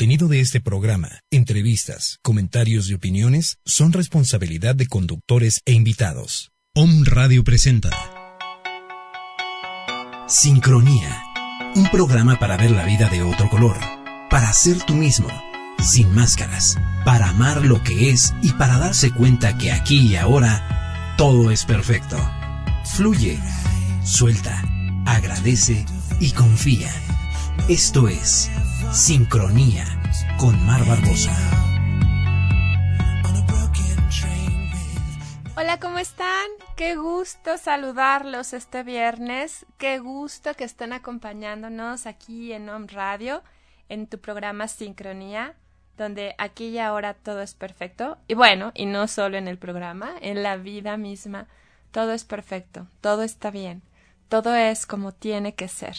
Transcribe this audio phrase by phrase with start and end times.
[0.00, 6.52] contenido de este programa, entrevistas, comentarios y opiniones son responsabilidad de conductores e invitados.
[6.74, 7.90] Om Radio presenta
[10.26, 11.22] Sincronía,
[11.74, 13.76] un programa para ver la vida de otro color,
[14.30, 15.28] para ser tú mismo,
[15.80, 21.14] sin máscaras, para amar lo que es y para darse cuenta que aquí y ahora
[21.18, 22.16] todo es perfecto.
[22.86, 23.38] Fluye,
[24.02, 24.62] suelta,
[25.04, 25.84] agradece
[26.20, 26.90] y confía.
[27.68, 28.50] Esto es
[28.92, 29.84] Sincronía
[30.38, 31.36] con Mar Barbosa.
[35.56, 36.48] Hola, ¿cómo están?
[36.76, 39.66] Qué gusto saludarlos este viernes.
[39.78, 43.42] Qué gusto que estén acompañándonos aquí en Home Radio,
[43.88, 45.54] en tu programa Sincronía,
[45.96, 48.18] donde aquí y ahora todo es perfecto.
[48.26, 51.46] Y bueno, y no solo en el programa, en la vida misma,
[51.90, 53.82] todo es perfecto, todo está bien,
[54.28, 55.96] todo es como tiene que ser.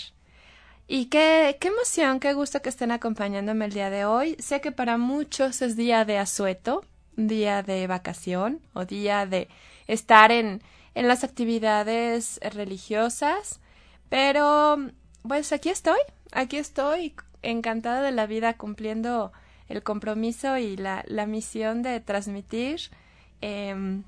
[0.94, 4.36] Y qué, qué emoción, qué gusto que estén acompañándome el día de hoy.
[4.40, 6.84] Sé que para muchos es día de asueto,
[7.16, 9.48] día de vacación o día de
[9.88, 10.62] estar en,
[10.94, 13.62] en las actividades religiosas,
[14.10, 14.80] pero
[15.26, 16.00] pues aquí estoy,
[16.34, 19.32] aquí estoy encantada de la vida cumpliendo
[19.70, 22.82] el compromiso y la, la misión de transmitir
[23.40, 24.02] eh,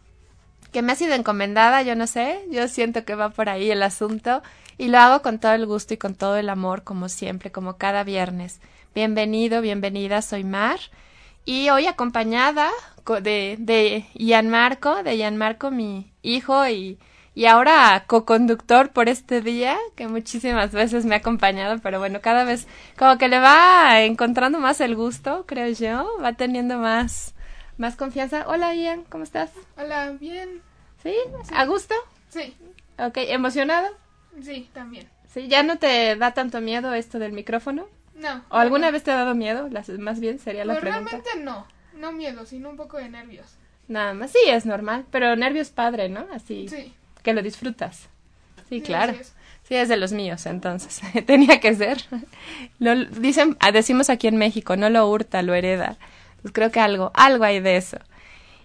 [0.73, 3.83] que me ha sido encomendada, yo no sé, yo siento que va por ahí el
[3.83, 4.41] asunto
[4.77, 7.77] y lo hago con todo el gusto y con todo el amor, como siempre, como
[7.77, 8.59] cada viernes.
[8.95, 10.79] Bienvenido, bienvenida, soy Mar.
[11.45, 12.71] Y hoy acompañada
[13.21, 16.97] de, de Ian Marco, de Ian Marco, mi hijo y,
[17.35, 22.45] y ahora co-conductor por este día, que muchísimas veces me ha acompañado, pero bueno, cada
[22.45, 27.32] vez como que le va encontrando más el gusto, creo yo, va teniendo más,
[27.77, 28.45] más confianza.
[28.47, 29.51] Hola Ian, ¿cómo estás?
[29.77, 30.61] Hola, bien.
[31.01, 31.15] ¿Sí?
[31.53, 31.95] ¿A gusto?
[32.29, 32.55] Sí.
[32.97, 33.87] Ok, ¿emocionado?
[34.41, 35.09] Sí, también.
[35.33, 35.47] ¿Sí?
[35.47, 37.87] ¿Ya no te da tanto miedo esto del micrófono?
[38.15, 38.43] No.
[38.49, 39.67] ¿O alguna vez te ha dado miedo?
[39.69, 41.11] Las, más bien sería la pues pregunta.
[41.11, 41.67] Realmente no.
[41.99, 43.47] No miedo, sino un poco de nervios.
[43.87, 44.31] Nada más.
[44.31, 45.05] Sí, es normal.
[45.11, 46.27] Pero nervios padre, ¿no?
[46.31, 46.67] Así.
[46.67, 46.93] Sí.
[47.21, 48.07] Que lo disfrutas.
[48.69, 49.13] Sí, Sí, claro.
[49.63, 51.01] Sí, es de los míos, entonces.
[51.25, 52.03] Tenía que ser.
[52.79, 55.97] Lo, dicen, ah, decimos aquí en México, no lo hurta, lo hereda.
[56.43, 57.97] Pues creo que algo, algo hay de eso.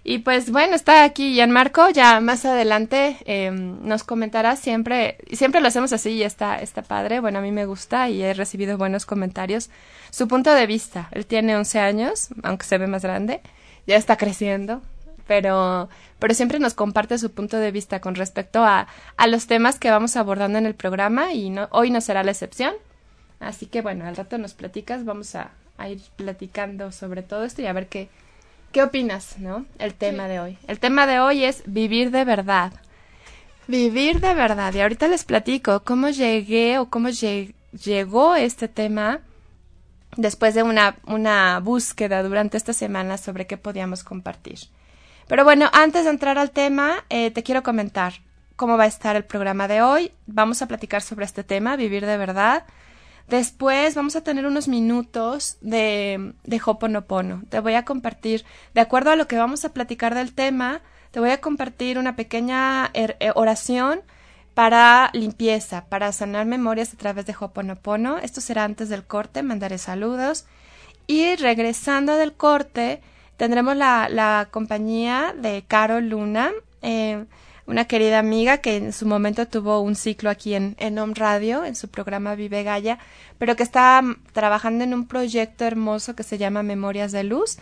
[0.04, 5.68] Y pues bueno, está aquí Gianmarco, ya más adelante eh, nos comentará siempre, siempre lo
[5.68, 9.04] hacemos así y está, está padre, bueno, a mí me gusta y he recibido buenos
[9.06, 9.70] comentarios.
[10.10, 13.42] Su punto de vista, él tiene 11 años, aunque se ve más grande,
[13.86, 14.80] ya está creciendo,
[15.26, 19.78] pero, pero siempre nos comparte su punto de vista con respecto a, a los temas
[19.78, 22.74] que vamos abordando en el programa y no, hoy no será la excepción.
[23.40, 27.62] Así que bueno, al rato nos platicas, vamos a, a ir platicando sobre todo esto
[27.62, 28.08] y a ver qué,
[28.72, 29.64] ¿Qué opinas, no?
[29.78, 30.28] El tema Sí.
[30.32, 30.58] de hoy.
[30.68, 32.72] El tema de hoy es vivir de verdad.
[33.66, 34.74] Vivir de verdad.
[34.74, 39.20] Y ahorita les platico cómo llegué o cómo lle- llegó este tema
[40.16, 44.58] después de una, una búsqueda durante esta semana sobre qué podíamos compartir.
[45.28, 48.14] Pero bueno, antes de entrar al tema, eh, te quiero comentar
[48.56, 50.12] cómo va a estar el programa de hoy.
[50.26, 52.64] Vamos a platicar sobre este tema, vivir de verdad.
[53.28, 57.42] Después vamos a tener unos minutos de, de Hoponopono.
[57.50, 58.44] Te voy a compartir,
[58.74, 60.80] de acuerdo a lo que vamos a platicar del tema,
[61.10, 64.00] te voy a compartir una pequeña er- eh, oración
[64.54, 68.16] para limpieza, para sanar memorias a través de Hoponopono.
[68.18, 70.46] Esto será antes del corte, mandaré saludos.
[71.06, 73.02] Y regresando del corte,
[73.36, 76.50] tendremos la, la compañía de Caro Luna,
[76.82, 77.24] eh,
[77.68, 81.66] una querida amiga que en su momento tuvo un ciclo aquí en, en Home Radio,
[81.66, 82.98] en su programa Vive Gaia,
[83.36, 87.58] pero que está mm, trabajando en un proyecto hermoso que se llama Memorias de Luz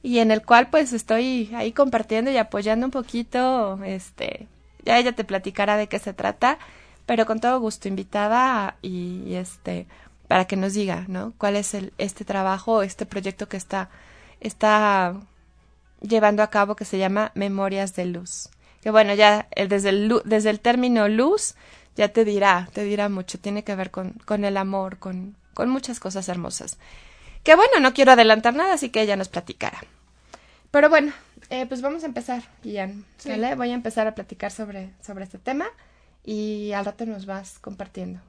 [0.00, 4.46] y en el cual pues estoy ahí compartiendo y apoyando un poquito, este,
[4.84, 6.58] ya ella te platicará de qué se trata,
[7.04, 9.86] pero con todo gusto invitada y, y, este
[10.28, 11.32] para que nos diga, ¿no?
[11.36, 13.90] cuál es el este trabajo, este proyecto que está
[14.40, 15.16] está
[16.00, 18.50] llevando a cabo que se llama Memorias de Luz.
[18.88, 21.56] Que bueno, ya el, desde, el, desde el término luz
[21.94, 25.68] ya te dirá, te dirá mucho, tiene que ver con, con el amor, con, con
[25.68, 26.78] muchas cosas hermosas.
[27.42, 29.78] Que bueno, no quiero adelantar nada, así que ella nos platicará.
[30.70, 31.12] Pero bueno,
[31.50, 33.04] eh, pues vamos a empezar, Ian.
[33.18, 33.30] Sí.
[33.58, 35.66] Voy a empezar a platicar sobre, sobre este tema
[36.24, 38.20] y al rato nos vas compartiendo,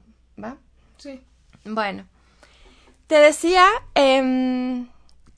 [0.44, 0.58] ¿va?
[0.98, 1.22] Sí.
[1.64, 2.04] Bueno,
[3.06, 3.64] te decía
[3.94, 4.88] em,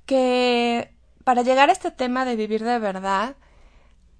[0.04, 0.90] que
[1.22, 3.36] para llegar a este tema de vivir de verdad,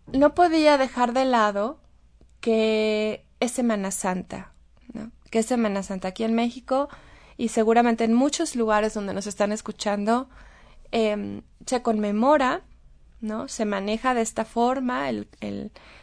[0.07, 1.81] no podía dejar de lado
[2.41, 4.53] que es Semana Santa,
[4.93, 5.11] ¿no?
[5.31, 6.89] Que es Semana Santa aquí en México
[7.37, 10.29] y seguramente en muchos lugares donde nos están escuchando
[10.91, 12.63] em, se conmemora,
[13.21, 13.49] ¿no?
[13.49, 15.29] Se maneja de esta forma el,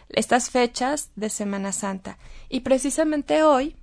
[0.10, 2.18] estas fechas de Semana Santa.
[2.48, 3.75] Y precisamente hoy,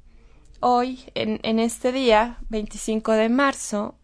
[0.60, 3.96] hoy, en, en este día, 25 de marzo,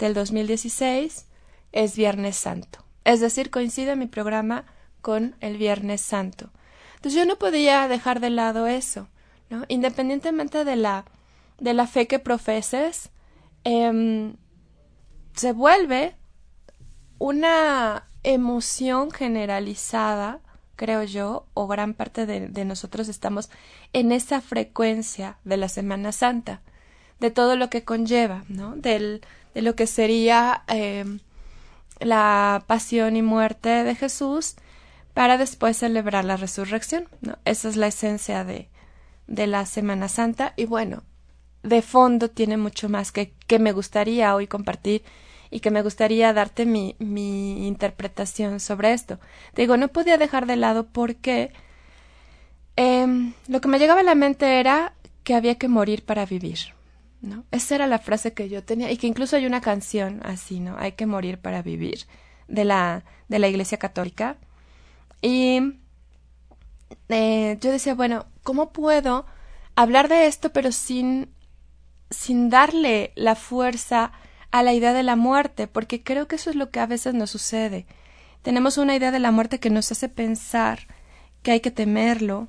[0.00, 1.26] del 2016
[1.72, 2.84] es Viernes Santo.
[3.04, 4.64] Es decir, coincide mi programa
[5.00, 6.50] con el Viernes Santo.
[6.96, 9.08] Entonces yo no podía dejar de lado eso,
[9.48, 9.64] ¿no?
[9.68, 11.06] Independientemente de la,
[11.58, 13.10] de la fe que profeses,
[13.64, 14.34] em,
[15.34, 16.14] se vuelve
[17.18, 20.40] una emoción generalizada,
[20.76, 23.50] creo yo, o gran parte de, nosotros estamos
[23.92, 26.60] en esa frecuencia de la Semana Santa,
[27.18, 28.76] de todo lo que conlleva, ¿no?
[28.76, 29.22] Del,
[29.54, 31.20] de lo que sería em,
[31.98, 34.56] la pasión y muerte de Jesús
[35.14, 37.08] para después celebrar la resurrección.
[37.20, 37.38] ¿no?
[37.44, 38.68] Esa es la esencia de,
[39.26, 41.02] de la Semana Santa y bueno,
[41.62, 45.02] de fondo tiene mucho más que, que me gustaría hoy compartir
[45.50, 49.18] y que me gustaría darte mi, mi interpretación sobre esto.
[49.56, 51.52] digo, no podía dejar de lado porque
[52.76, 56.58] em, lo que me llegaba a la mente era que había que morir para vivir.
[57.20, 57.44] ¿no?
[57.50, 60.76] Esa era la frase que yo tenía y que incluso hay una canción así, ¿no?
[60.78, 62.06] Hay que morir para vivir
[62.48, 64.36] de la, de la Iglesia Católica.
[65.22, 65.80] Y
[67.08, 69.26] eh, yo decía, bueno, ¿cómo puedo
[69.76, 71.32] hablar de esto pero sin,
[72.10, 74.12] sin darle la fuerza
[74.50, 75.66] a la idea de la muerte?
[75.66, 77.86] Porque creo que eso es lo que a veces nos sucede.
[78.42, 80.86] Tenemos una idea de la muerte que nos hace pensar
[81.42, 82.48] que hay que temerlo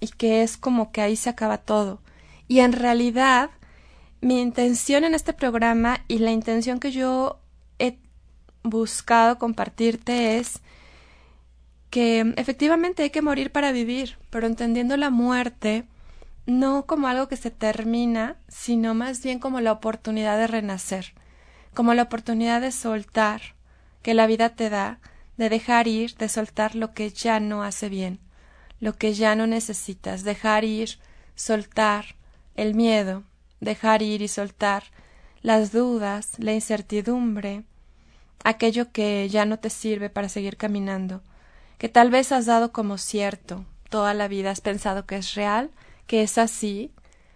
[0.00, 2.00] y que es como que ahí se acaba todo.
[2.46, 3.50] Y en realidad
[4.20, 7.40] mi intención en este programa y la intención que yo
[7.78, 7.98] he
[8.62, 10.60] buscado compartirte es
[11.94, 15.84] que efectivamente hay que morir para vivir, pero entendiendo la muerte
[16.44, 21.14] no como algo que se termina, sino más bien como la oportunidad de renacer,
[21.72, 23.42] como la oportunidad de soltar
[24.02, 24.98] que la vida te da,
[25.36, 28.18] de dejar ir, de soltar lo que ya no hace bien,
[28.80, 30.98] lo que ya no necesitas, dejar ir,
[31.36, 32.16] soltar
[32.56, 33.22] el miedo,
[33.60, 34.82] dejar ir y soltar
[35.42, 37.62] las dudas, la incertidumbre,
[38.42, 41.22] aquello que ya no te sirve para seguir caminando,
[41.84, 45.70] que tal vez has dado como cierto, toda la vida has pensado que es real,
[46.06, 46.90] que es así,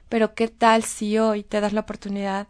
[0.09, 2.47] pero qué tal si hoy te das la oportunidad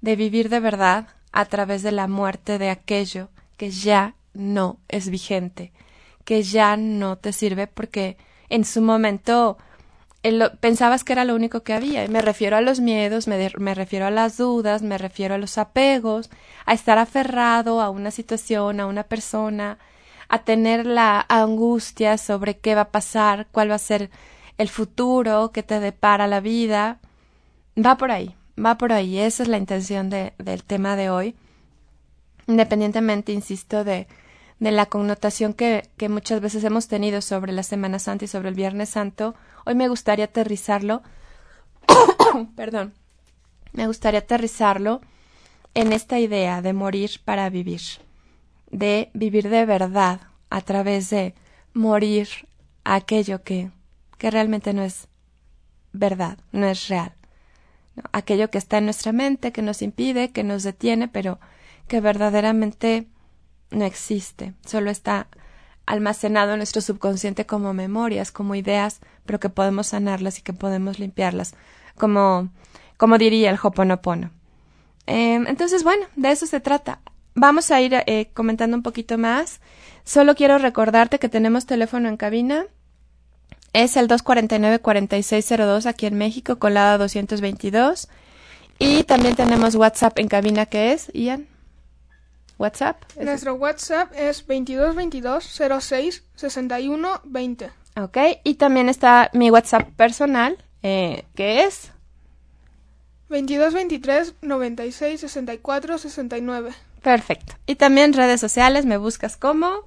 [0.00, 5.10] de vivir de verdad a través de la muerte de aquello que ya no es
[5.10, 5.70] vigente,
[6.24, 8.16] que ya no te sirve porque
[8.48, 9.58] en su momento
[10.60, 12.08] pensabas que era lo único que había.
[12.08, 15.58] Me refiero a los miedos, me, me, refiero a las dudas, me refiero a los
[15.58, 16.30] apegos,
[16.64, 19.76] a estar aferrado a una situación, a una persona,
[20.34, 24.10] a tener la angustia sobre qué va a pasar, cuál va a ser
[24.58, 27.00] el futuro que te depara la vida.
[27.76, 29.18] Va por ahí, va por ahí.
[29.18, 31.34] Esa es la intención de, del tema de hoy.
[32.46, 34.06] Independientemente, insisto, de,
[34.58, 38.50] de la connotación que, que muchas veces hemos tenido sobre la Semana Santa y sobre
[38.50, 39.34] el Viernes Santo,
[39.66, 41.02] Hoy me gustaría aterrizarlo.
[42.56, 42.94] perdón.
[43.72, 45.00] Me gustaría aterrizarlo
[45.74, 47.80] en esta idea de morir para vivir,
[48.74, 51.34] de vivir de verdad a través de
[51.74, 52.28] morir
[52.82, 53.70] a aquello que,
[54.18, 55.06] que realmente no es
[55.92, 57.14] verdad, no es real.
[58.10, 61.38] Aquello que está en nuestra mente, que nos impide, que nos detiene, pero
[61.86, 63.06] que verdaderamente
[63.70, 65.28] no existe, solo está
[65.86, 70.98] almacenado en nuestro subconsciente como memorias, como ideas, pero que podemos sanarlas y que podemos
[70.98, 71.54] limpiarlas,
[71.96, 72.48] como,
[72.96, 74.30] como diría el Hoponopono.
[75.06, 77.00] Eh, entonces, bueno, de eso se trata.
[77.34, 79.60] Vamos a ir eh, comentando un poquito más.
[80.04, 82.66] Solo quiero recordarte que tenemos teléfono en cabina.
[83.72, 88.08] Es el 249-4602 aquí en México, colada 222.
[88.78, 91.48] Y también tenemos WhatsApp en cabina que es, Ian.
[92.58, 93.02] WhatsApp.
[93.20, 97.70] Nuestro WhatsApp es 2222 06 61 20.
[97.96, 101.92] Ok, y también está mi WhatsApp personal, eh, que es
[103.28, 106.74] 2223 96 64 69.
[107.04, 107.52] Perfecto.
[107.66, 109.82] Y también redes sociales me buscas como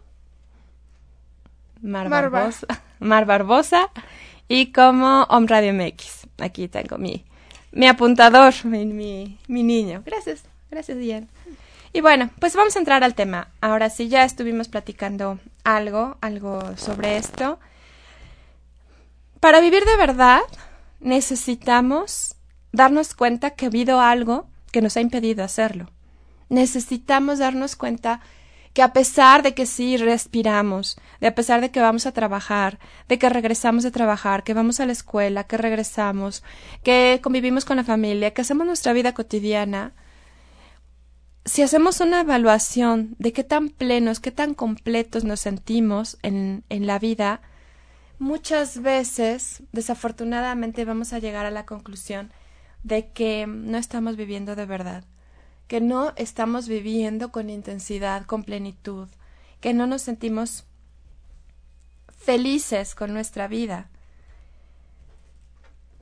[1.82, 2.68] Mar, Barbosa,
[3.00, 3.90] Mar Barbosa
[4.48, 6.28] y como Om Radio MX.
[6.38, 7.26] Aquí tengo mi,
[7.72, 10.04] mi apuntador, mi, mi, mi niño.
[10.06, 11.28] Gracias, gracias, Ian.
[11.92, 13.48] Y bueno, pues vamos a entrar al tema.
[13.62, 17.60] Ahora sí, ya estuvimos platicando algo, algo sobre esto.
[19.40, 20.42] Para vivir de verdad,
[21.00, 22.36] necesitamos
[22.72, 25.90] darnos cuenta que ha habido algo que nos ha impedido hacerlo.
[26.50, 28.22] Necesitamos darnos cuenta
[28.74, 32.78] que a pesar de que sí respiramos, de a pesar de que vamos a trabajar,
[33.08, 36.44] de que regresamos de trabajar, que vamos a la escuela, que regresamos,
[36.84, 39.94] que convivimos con la familia, que hacemos nuestra vida cotidiana,
[41.44, 46.86] si hacemos una evaluación de qué tan plenos, qué tan completos nos sentimos en, en
[46.86, 47.42] la vida,
[48.20, 52.32] muchas veces, desafortunadamente, vamos a llegar a la conclusión
[52.84, 55.04] de que no estamos viviendo de verdad,
[55.68, 59.08] que no estamos viviendo con intensidad, con plenitud,
[59.60, 60.66] que no nos sentimos
[62.18, 63.90] felices con nuestra vida.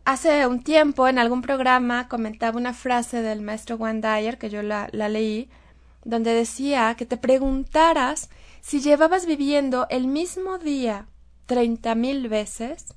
[0.06, 4.62] Hace un tiempo en algún programa comentaba una frase del maestro Juan Dyer, que yo
[4.62, 5.50] la, la leí,
[6.04, 8.30] donde decía que te preguntaras
[8.62, 11.08] si llevabas viviendo el mismo día
[11.48, 12.94] treinta mil veces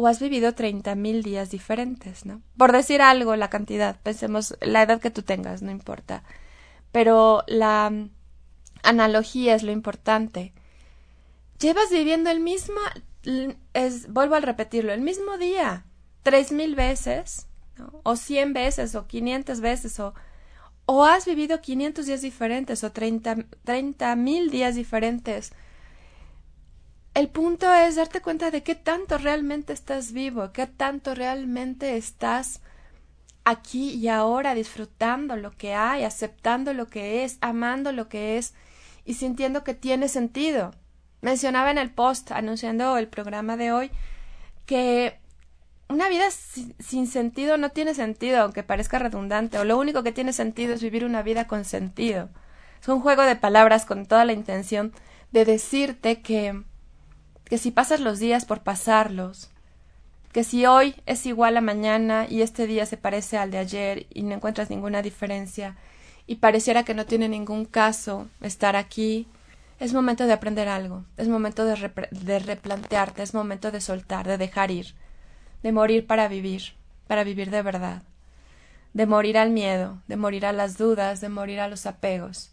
[0.00, 2.40] o has vivido treinta mil días diferentes, ¿no?
[2.56, 6.22] Por decir algo, la cantidad, pensemos la edad que tú tengas, no importa.
[6.92, 7.92] Pero la
[8.84, 10.52] analogía es lo importante.
[11.58, 12.76] Llevas viviendo el mismo,
[13.74, 15.84] es, vuelvo a repetirlo, el mismo día,
[16.22, 17.48] tres mil veces,
[18.04, 20.14] o cien veces, o quinientas veces, o,
[20.86, 25.50] o has vivido quinientos días diferentes, o treinta mil días diferentes.
[27.18, 32.60] El punto es darte cuenta de qué tanto realmente estás vivo, qué tanto realmente estás
[33.42, 38.54] aquí y ahora disfrutando lo que hay, aceptando lo que es, amando lo que es
[39.04, 40.70] y sintiendo que tiene sentido.
[41.20, 43.90] Mencionaba en el post anunciando el programa de hoy
[44.64, 45.18] que
[45.88, 50.32] una vida sin sentido no tiene sentido, aunque parezca redundante, o lo único que tiene
[50.32, 52.28] sentido es vivir una vida con sentido.
[52.80, 54.92] Es un juego de palabras con toda la intención
[55.32, 56.62] de decirte que,
[57.48, 59.50] que si pasas los días por pasarlos,
[60.32, 64.06] que si hoy es igual a mañana y este día se parece al de ayer
[64.12, 65.76] y no encuentras ninguna diferencia
[66.26, 69.26] y pareciera que no tiene ningún caso estar aquí,
[69.80, 74.70] es momento de aprender algo, es momento de, replantearte, es momento de soltar, de dejar
[74.70, 74.94] ir,
[75.62, 76.74] de morir para vivir,
[77.06, 78.02] para vivir de verdad,
[78.92, 82.50] de morir al miedo, de morir a las dudas, de morir a los apegos.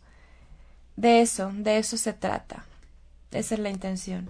[0.96, 2.64] De eso, de eso se trata.
[3.32, 4.30] Esa es la intención.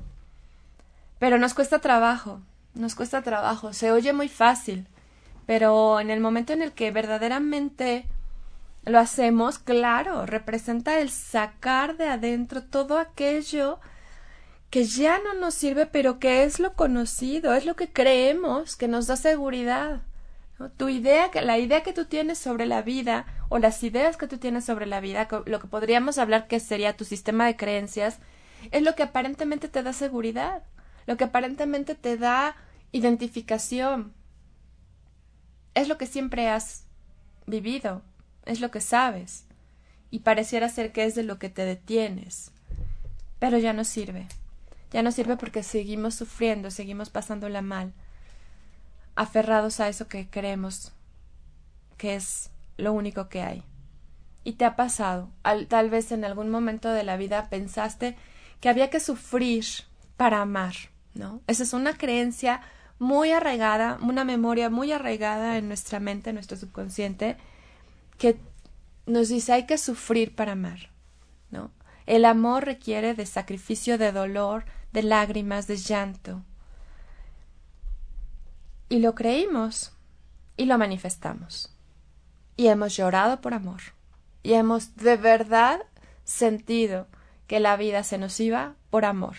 [1.19, 2.41] Pero nos cuesta trabajo,
[2.73, 4.87] nos cuesta trabajo, se oye muy fácil,
[5.45, 8.05] pero en el momento en el que verdaderamente
[8.85, 13.79] lo hacemos, claro, representa el sacar de adentro todo aquello
[14.69, 18.87] que ya no nos sirve, pero que es lo conocido, es lo que creemos, que
[18.87, 20.01] nos da seguridad.
[20.77, 24.37] Tu idea, la idea que tú tienes sobre la vida, o las ideas que tú
[24.37, 28.19] tienes sobre la vida, lo que podríamos hablar que sería tu sistema de creencias,
[28.71, 30.63] es lo que aparentemente te da seguridad,
[31.05, 32.55] lo que aparentemente te da
[32.91, 34.13] identificación.
[35.73, 36.85] Es lo que siempre has
[37.45, 38.01] vivido,
[38.45, 39.45] es lo que sabes,
[40.09, 42.51] y pareciera ser que es de lo que te detienes.
[43.39, 44.27] Pero ya no sirve.
[44.91, 47.93] Ya no sirve porque seguimos sufriendo, seguimos pasándola mal,
[49.15, 50.93] aferrados a eso que creemos
[51.97, 53.63] que es lo único que hay.
[54.43, 55.29] Y te ha pasado,
[55.67, 58.15] tal vez en algún momento de la vida pensaste
[58.61, 59.65] que había que sufrir
[60.17, 60.75] para amar,
[61.15, 61.41] ¿no?
[61.47, 62.61] Esa es una creencia
[62.99, 67.37] muy arraigada, una memoria muy arraigada en nuestra mente, en nuestro subconsciente,
[68.17, 68.37] que
[69.05, 70.91] nos dice hay que sufrir para amar,
[71.49, 71.71] ¿no?
[72.05, 76.43] El amor requiere de sacrificio, de dolor, de lágrimas, de llanto.
[78.89, 79.93] Y lo creímos
[80.55, 81.73] y lo manifestamos.
[82.55, 83.81] Y hemos llorado por amor.
[84.43, 85.81] Y hemos de verdad
[86.23, 87.07] sentido
[87.47, 89.35] que la vida se nos iba por amor.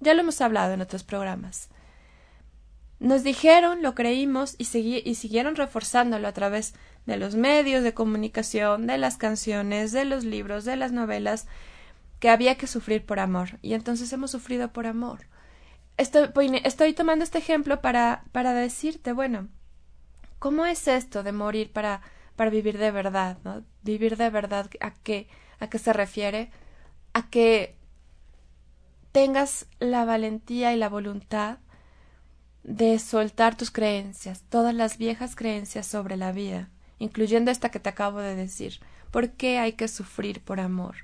[0.00, 1.68] Ya lo hemos hablado en otros programas.
[2.98, 4.64] Nos dijeron, lo creímos y,
[5.04, 6.74] y siguieron reforzándolo a través
[7.04, 11.46] de los medios de comunicación, de las canciones, de los libros, de las novelas,
[12.20, 13.58] que había que sufrir por amor.
[13.62, 15.26] Y entonces hemos sufrido por amor.
[15.98, 16.30] Estoy,
[16.64, 19.48] estoy tomando este ejemplo para, para decirte, bueno,
[20.38, 22.02] ¿cómo es esto de morir para,
[22.34, 23.38] para vivir de verdad?
[23.44, 23.62] ¿no?
[23.82, 26.50] Vivir de verdad, ¿a qué, ¿a qué se refiere?
[27.12, 27.75] A que
[29.16, 31.56] tengas la valentía y la voluntad
[32.64, 36.68] de soltar tus creencias, todas las viejas creencias sobre la vida,
[36.98, 38.78] incluyendo esta que te acabo de decir.
[39.10, 40.96] ¿Por qué hay que sufrir por amor?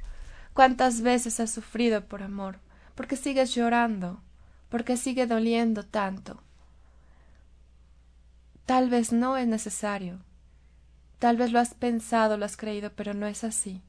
[0.53, 2.59] ¿Cuántas veces has sufrido por amor?
[2.95, 4.21] ¿Por qué sigues llorando?
[4.69, 6.43] ¿Por qué sigue doliendo tanto?
[8.67, 10.19] Tal vez no es necesario.
[11.19, 13.81] Tal vez lo has pensado, lo has creído, pero no es así.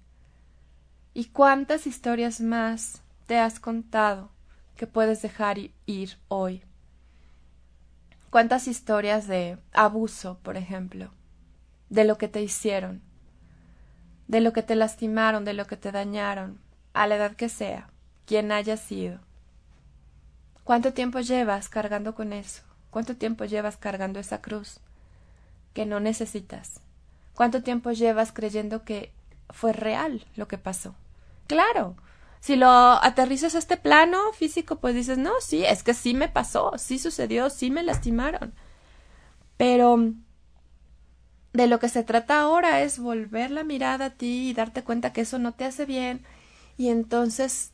[1.13, 4.29] ¿Y cuántas historias más te has contado
[4.75, 6.63] que puedes dejar ir hoy?
[8.29, 11.11] ¿Cuántas historias de abuso, por ejemplo?
[11.93, 13.03] de lo que te hicieron,
[14.27, 16.59] de lo que te lastimaron, de lo que te dañaron,
[16.93, 17.87] a la edad que sea,
[18.25, 19.19] quien haya sido.
[20.63, 22.63] ¿Cuánto tiempo llevas cargando con eso?
[22.89, 24.79] ¿Cuánto tiempo llevas cargando esa cruz
[25.75, 26.79] que no necesitas?
[27.35, 29.11] ¿Cuánto tiempo llevas creyendo que
[29.51, 30.95] fue real lo que pasó?
[31.45, 31.95] Claro,
[32.43, 36.27] si lo aterrizas a este plano físico, pues dices, no, sí, es que sí me
[36.27, 38.53] pasó, sí sucedió, sí me lastimaron.
[39.55, 40.11] Pero
[41.53, 45.13] de lo que se trata ahora es volver la mirada a ti y darte cuenta
[45.13, 46.25] que eso no te hace bien
[46.75, 47.71] y entonces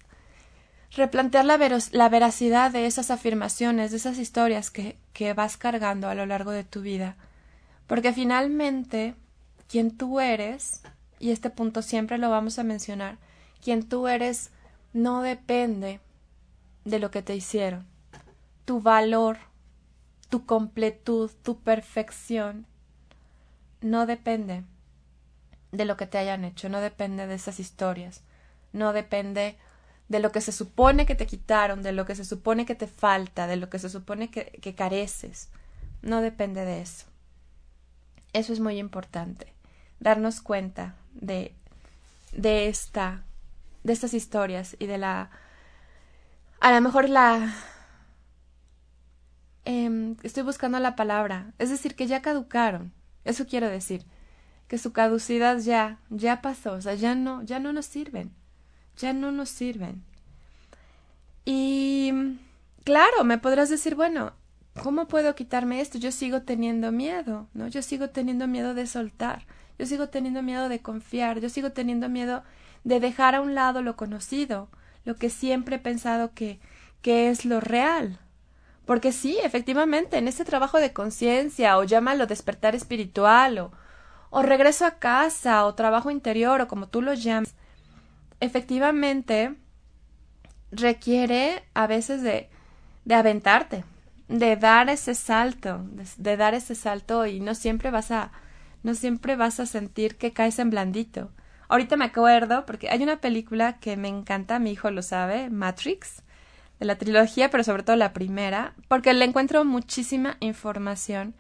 [0.91, 1.57] replantear la,
[1.91, 6.51] la veracidad de esas afirmaciones, de esas historias que, que vas cargando a lo largo
[6.51, 7.15] de tu vida.
[7.87, 9.15] Porque finalmente,
[9.67, 10.83] quien tú eres,
[11.17, 13.17] y este punto siempre lo vamos a mencionar,
[13.63, 14.51] quien tú eres
[14.93, 15.99] no depende
[16.85, 17.85] de lo que te hicieron.
[18.65, 19.37] Tu valor,
[20.29, 22.65] tu completud, tu perfección,
[23.81, 24.63] no depende
[25.71, 28.21] de lo que te hayan hecho, no depende de esas historias,
[28.73, 29.57] no depende
[30.07, 32.87] de lo que se supone que te quitaron, de lo que se supone que te
[32.87, 35.49] falta, de lo que se supone que, que careces.
[36.01, 37.05] No depende de eso.
[38.33, 39.53] Eso es muy importante.
[39.99, 41.53] Darnos cuenta de,
[42.31, 43.23] de esta,
[43.83, 45.29] de estas historias y de la,
[46.59, 47.53] a lo mejor la,
[49.65, 52.93] eh, estoy buscando la palabra, es decir, que ya caducaron.
[53.25, 54.05] Eso quiero decir,
[54.67, 58.33] que su caducidad ya, ya pasó, o sea, ya no, ya no nos sirven
[58.99, 60.03] ya no nos sirven.
[61.45, 62.11] Y
[62.83, 64.33] claro, me podrás decir, bueno,
[64.83, 65.97] ¿cómo puedo quitarme esto?
[65.97, 67.67] Yo sigo teniendo miedo, ¿no?
[67.69, 69.47] Yo sigo teniendo miedo de soltar,
[69.79, 72.43] yo sigo teniendo miedo de confiar, yo sigo teniendo miedo
[72.83, 74.69] de dejar a un lado lo conocido,
[75.05, 76.59] lo que siempre he pensado que,
[77.01, 78.19] que es lo real.
[78.85, 83.71] Porque sí, efectivamente, en ese trabajo de conciencia, o llámalo despertar espiritual, o,
[84.29, 87.53] o regreso a casa, o trabajo interior, o como tú lo llames,
[88.39, 89.55] efectivamente
[90.71, 92.49] requiere a veces de,
[93.05, 93.83] de aventarte,
[94.27, 95.81] de dar ese salto,
[96.17, 98.31] de, dar ese salto y no siempre vas a,
[98.83, 101.31] no siempre vas a sentir que caes en blandito.
[101.69, 106.23] Ahorita me acuerdo porque hay una película que me encanta, mi hijo lo sabe, Matrix,
[106.79, 111.35] de la trilogía, pero sobre todo la primera, porque le encuentro muchísima información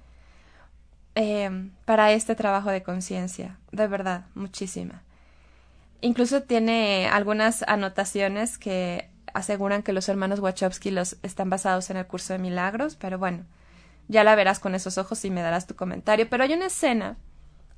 [1.15, 5.01] eh, para este trabajo de conciencia, de verdad, muchísima.
[6.01, 12.05] Incluso tiene algunas anotaciones que aseguran que los hermanos Wachowski los están basados en el
[12.05, 13.45] curso de milagros, pero bueno,
[14.07, 16.29] ya la verás con esos ojos y me darás tu comentario.
[16.29, 17.17] Pero hay una escena,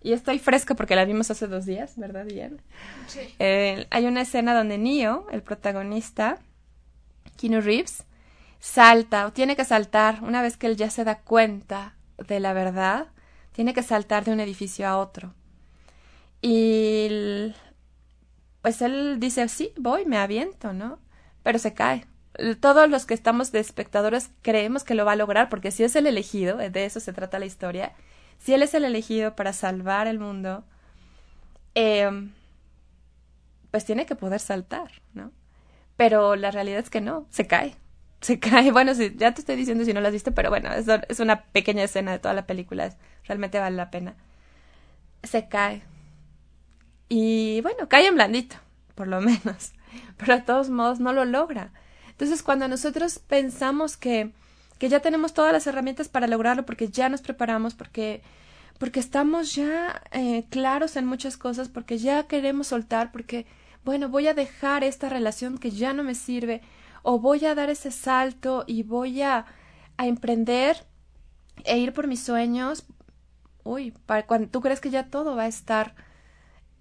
[0.01, 2.61] y estoy fresca porque la vimos hace dos días, ¿verdad, bien
[3.07, 3.19] Sí.
[3.39, 6.39] Eh, hay una escena donde Neo, el protagonista,
[7.37, 8.03] Keanu Reeves,
[8.59, 12.53] salta o tiene que saltar una vez que él ya se da cuenta de la
[12.53, 13.07] verdad,
[13.51, 15.33] tiene que saltar de un edificio a otro.
[16.41, 17.53] Y
[18.61, 20.99] pues él dice, sí, voy, me aviento, ¿no?
[21.43, 22.07] Pero se cae.
[22.59, 25.95] Todos los que estamos de espectadores creemos que lo va a lograr, porque si es
[25.95, 27.93] el elegido, de eso se trata la historia,
[28.41, 30.63] si él es el elegido para salvar el mundo,
[31.75, 32.09] eh,
[33.69, 35.31] pues tiene que poder saltar, ¿no?
[35.95, 37.75] Pero la realidad es que no, se cae.
[38.21, 38.71] Se cae.
[38.71, 41.19] Bueno, sí, ya te estoy diciendo si no lo has visto, pero bueno, es, es
[41.19, 42.95] una pequeña escena de toda la película.
[43.23, 44.15] Realmente vale la pena.
[45.23, 45.81] Se cae.
[47.09, 48.57] Y bueno, cae en blandito,
[48.93, 49.73] por lo menos.
[50.17, 51.71] Pero de todos modos no lo logra.
[52.09, 54.33] Entonces, cuando nosotros pensamos que,
[54.81, 58.23] que ya tenemos todas las herramientas para lograrlo, porque ya nos preparamos, porque,
[58.79, 63.45] porque estamos ya eh, claros en muchas cosas, porque ya queremos soltar, porque,
[63.85, 66.63] bueno, voy a dejar esta relación que ya no me sirve,
[67.03, 69.45] o voy a dar ese salto y voy a,
[69.97, 70.83] a emprender
[71.63, 72.83] e ir por mis sueños.
[73.63, 75.93] Uy, para cuando tú crees que ya todo va a estar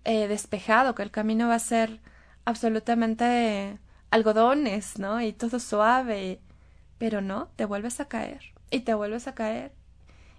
[0.05, 2.01] eh, despejado, que el camino va a ser
[2.47, 3.79] absolutamente
[4.11, 5.21] algodones, ¿no?
[5.21, 6.41] Y todo suave.
[7.01, 8.43] Pero no, te vuelves a caer.
[8.71, 9.73] Y te vuelves a caer.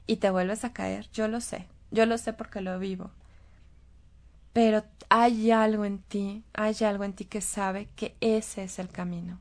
[0.06, 1.10] Y te vuelves a caer.
[1.12, 1.66] Yo lo sé.
[1.90, 3.10] Yo lo sé porque lo vivo.
[4.54, 8.90] Pero hay algo en ti, hay algo en ti que sabe que ese es el
[8.90, 9.40] camino.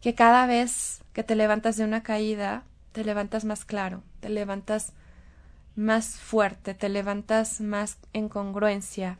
[0.00, 4.94] Que cada vez que te levantas de una caída, te levantas más claro, te levantas
[5.74, 9.18] más fuerte, te levantas más en congruencia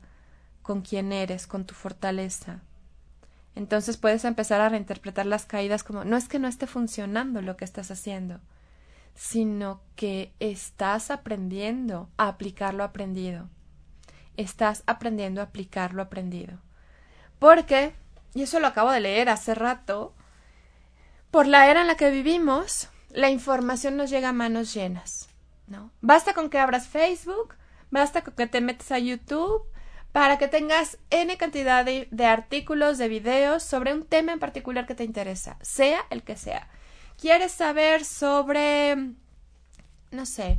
[0.62, 2.62] con quien eres, con tu fortaleza.
[3.56, 7.56] Entonces puedes empezar a reinterpretar las caídas como no es que no esté funcionando lo
[7.56, 8.38] que estás haciendo,
[9.14, 13.48] sino que estás aprendiendo a aplicar lo aprendido.
[14.36, 16.58] Estás aprendiendo a aplicar lo aprendido.
[17.38, 17.94] Porque,
[18.34, 20.14] y eso lo acabo de leer hace rato,
[21.30, 25.30] por la era en la que vivimos, la información nos llega a manos llenas.
[25.66, 25.90] ¿no?
[26.02, 27.54] Basta con que abras Facebook,
[27.90, 29.66] basta con que te metas a YouTube
[30.16, 34.94] para que tengas N cantidad de, artículos, de videos sobre un tema en particular que
[34.94, 36.70] te interesa, sea el que sea.
[37.20, 38.96] ¿Quieres saber sobre,
[40.12, 40.56] no sé,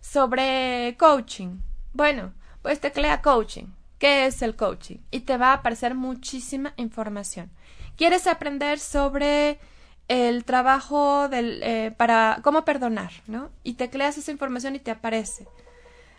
[0.00, 1.60] sobre coaching?
[1.92, 3.66] Bueno, pues teclea coaching.
[4.00, 4.96] ¿Qué es el coaching?
[5.12, 7.52] Y te va a aparecer muchísima información.
[7.96, 9.60] ¿Quieres aprender sobre
[10.08, 13.50] el trabajo del, eh, para cómo perdonar, ¿no?
[13.62, 15.46] Y tecleas esa información y te aparece.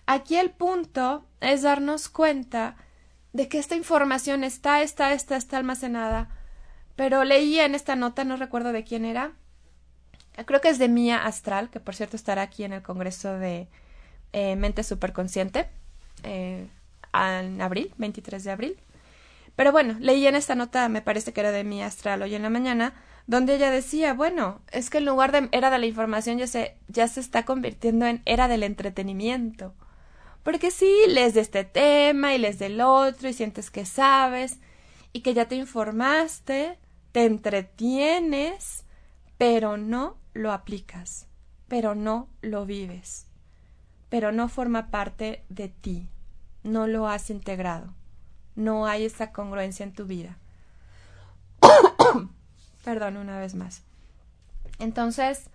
[0.10, 2.76] Aquí el punto es darnos cuenta
[3.32, 6.30] de que esta información está, está, está, está almacenada.
[6.95, 9.34] Pero leía en esta nota, no recuerdo de quién era,
[10.45, 13.67] creo que es de Mía Astral, que por cierto estará aquí en el Congreso de
[14.34, 15.69] eh, Mente Superconsciente
[16.24, 16.67] eh,
[17.13, 18.78] en abril, 23 de abril.
[19.56, 22.41] Pero bueno, leí en esta nota, me parece que era de Mía Astral hoy en
[22.41, 22.95] la mañana,
[23.28, 26.76] donde ella decía, bueno, es que en lugar de era de la información ya se,
[26.88, 29.76] ya se está convirtiendo en era del entretenimiento.
[30.43, 34.60] Porque sí, lees de este tema y lees del otro y sientes que sabes
[35.13, 36.78] y que ya te informaste,
[37.12, 38.86] te entretienes,
[39.38, 41.28] pero no lo aplicas,
[41.67, 43.28] pero no lo vives,
[44.10, 46.10] pero no forma parte de ti,
[46.63, 47.93] no lo has integrado,
[48.56, 50.38] no hay esa congruencia en tu vida.
[52.84, 53.84] Perdón, una vez más.
[54.78, 55.49] Entonces,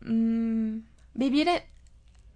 [0.00, 0.78] mmm,
[1.14, 1.48] vivir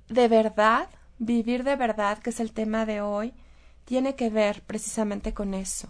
[0.09, 3.33] de verdad, vivir de verdad, que es el tema de hoy,
[3.85, 5.89] tiene que ver precisamente con eso.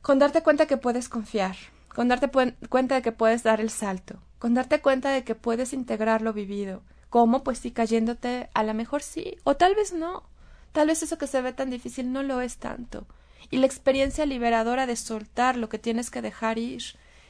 [0.00, 1.56] Con darte cuenta que puedes confiar,
[1.94, 2.30] con darte
[2.68, 6.32] cuenta de que puedes dar el salto, con darte cuenta de que puedes integrar lo
[6.32, 6.82] vivido.
[7.10, 7.44] ¿Cómo?
[7.44, 10.24] Pues sí, cayéndote, a lo mejor sí, o tal vez no.
[10.72, 13.06] Tal vez eso que se ve tan difícil no lo es tanto.
[13.50, 16.82] Y la experiencia liberadora de soltar lo que tienes que dejar ir,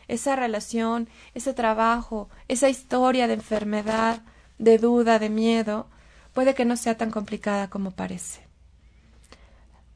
[0.07, 4.23] esa relación, ese trabajo, esa historia de enfermedad,
[4.59, 5.89] de duda, de miedo,
[6.33, 8.43] puede que no sea tan complicada como parece.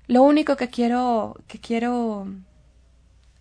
[0.06, 2.28] Lo único que quiero que quiero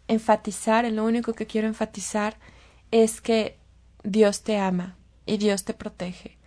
[0.07, 2.37] enfatizar, en lo único que quiero enfatizar
[2.91, 3.57] es que
[4.03, 6.37] Dios te ama y Dios te protege.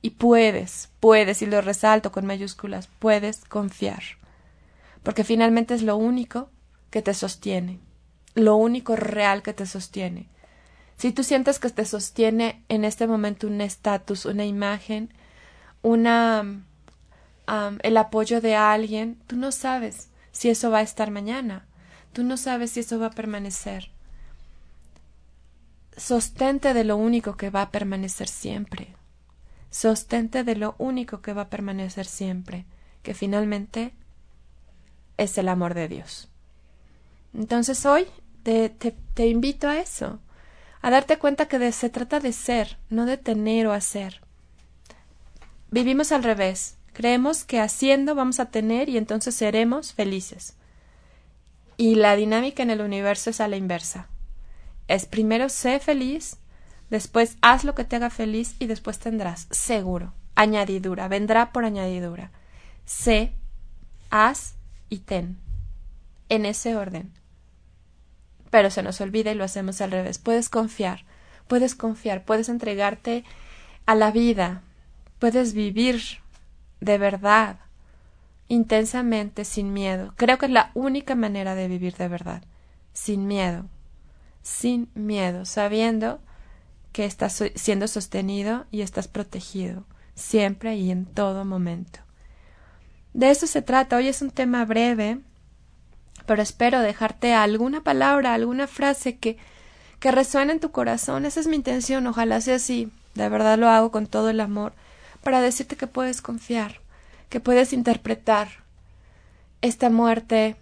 [0.00, 4.02] Y puedes, puedes, y lo resalto con mayúsculas, puedes confiar.
[5.02, 6.50] Porque finalmente es lo único
[6.90, 7.78] que te sostiene,
[8.34, 10.28] lo único real que te sostiene.
[10.96, 15.12] Si tú sientes que te sostiene en este momento un estatus, una imagen,
[15.82, 16.62] una
[17.82, 21.66] el apoyo de alguien, tú no sabes si eso va a estar mañana.
[22.12, 23.90] Tú no sabes si eso va a permanecer.
[25.96, 28.94] Sostente de lo único que va a permanecer siempre.
[29.70, 32.66] Sostente de lo único que va a permanecer siempre,
[33.02, 33.94] que finalmente
[35.16, 36.28] es el amor de Dios.
[37.34, 38.06] Entonces hoy
[38.42, 40.20] te, te, invito a eso,
[40.82, 44.20] a darte cuenta que se trata de ser, no de tener o hacer.
[45.72, 50.54] Vivimos al revés, creemos que haciendo vamos a tener y entonces seremos felices.
[51.78, 54.10] Y la dinámica en el universo es a la inversa.
[54.86, 56.36] Es primero sé feliz,
[56.90, 62.32] después haz lo que te haga feliz y después tendrás, seguro, añadidura, vendrá por añadidura.
[62.84, 63.32] Sé,
[64.10, 64.56] haz
[64.90, 65.38] y ten.
[66.28, 67.14] En ese orden.
[68.50, 70.18] Pero se nos olvida y lo hacemos al revés.
[70.18, 71.06] Puedes confiar,
[71.48, 73.24] puedes confiar, puedes entregarte
[73.86, 74.62] a la vida,
[75.22, 76.02] puedes vivir
[76.80, 77.60] de verdad,
[78.48, 80.14] intensamente, sin miedo.
[80.16, 82.42] Creo que es la única manera de vivir de verdad,
[82.92, 83.66] sin miedo,
[84.42, 86.18] sin miedo, sabiendo
[86.90, 89.84] que estás siendo sostenido y estás protegido,
[90.16, 92.00] siempre y en todo momento.
[93.14, 93.98] De eso se trata.
[93.98, 95.20] Hoy es un tema breve,
[96.26, 99.36] pero espero dejarte alguna palabra, alguna frase que,
[100.00, 101.26] que resuene en tu corazón.
[101.26, 102.08] Esa es mi intención.
[102.08, 102.90] Ojalá sea así.
[103.14, 104.72] De verdad lo hago con todo el amor
[105.22, 106.80] para decirte que puedes confiar,
[107.28, 108.48] que puedes interpretar
[109.60, 110.56] esta muerte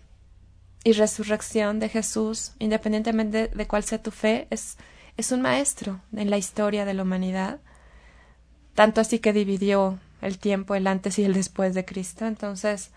[0.85, 4.77] y resurrección de Jesús, independientemente de, cuál sea tu fe, es,
[5.17, 7.61] es un maestro en la historia de la humanidad,
[8.75, 12.27] tanto así que dividió el tiempo, el antes y el después de Cristo.
[12.27, 12.91] Entonces,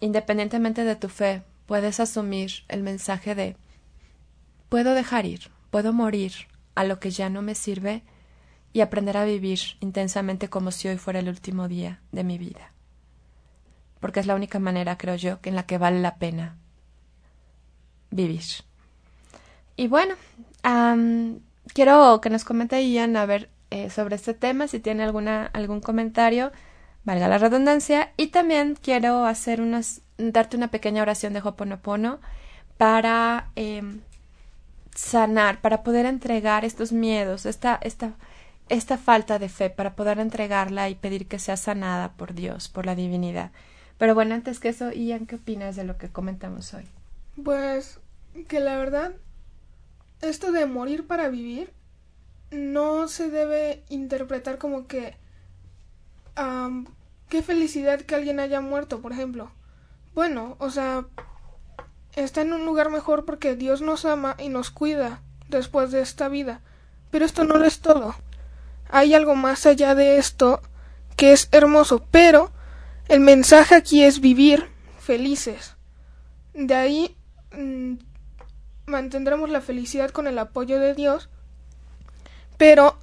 [0.00, 3.56] independientemente de tu fe, puedes asumir el mensaje de
[4.68, 6.32] puedo dejar ir, puedo morir
[6.74, 8.02] a lo que ya no me sirve
[8.78, 12.72] y aprender a vivir intensamente como si hoy fuera el último día de mi vida.
[13.98, 16.56] Porque es la única manera, creo yo, en la que vale la pena
[18.10, 18.44] vivir.
[19.74, 20.14] Y bueno,
[21.74, 25.80] quiero que nos comente Ian a ver eh, sobre este tema, si tiene alguna, algún
[25.80, 26.52] comentario,
[27.02, 32.20] valga la redundancia, y también quiero hacer unas, darte una pequeña oración de Hoponopono
[32.76, 34.02] para em,
[34.94, 38.14] sanar, para poder entregar estos miedos, esta, esta
[38.68, 42.86] esta falta de fe para poder entregarla y pedir que sea sanada por Dios, por
[42.86, 43.50] la divinidad.
[43.98, 46.84] Pero bueno, antes que eso, Ian, ¿qué opinas de lo que comentamos hoy?
[47.42, 48.00] Pues
[48.46, 49.12] que la verdad,
[50.20, 51.72] esto de morir para vivir
[52.50, 55.16] no se debe interpretar como que
[57.28, 59.50] qué felicidad que alguien haya muerto, por ejemplo.
[60.14, 61.06] Bueno, o sea,
[62.14, 66.28] está en un lugar mejor porque Dios nos ama y nos cuida después de esta
[66.28, 66.60] vida.
[67.10, 68.14] Pero esto no lo es todo
[68.88, 70.62] hay algo más allá de esto
[71.16, 72.52] que es hermoso, pero
[73.08, 75.74] el mensaje aquí es vivir felices.
[76.54, 77.16] De ahí
[77.52, 77.94] mm,
[78.86, 81.28] mantendremos la felicidad con el apoyo de Dios,
[82.56, 82.98] pero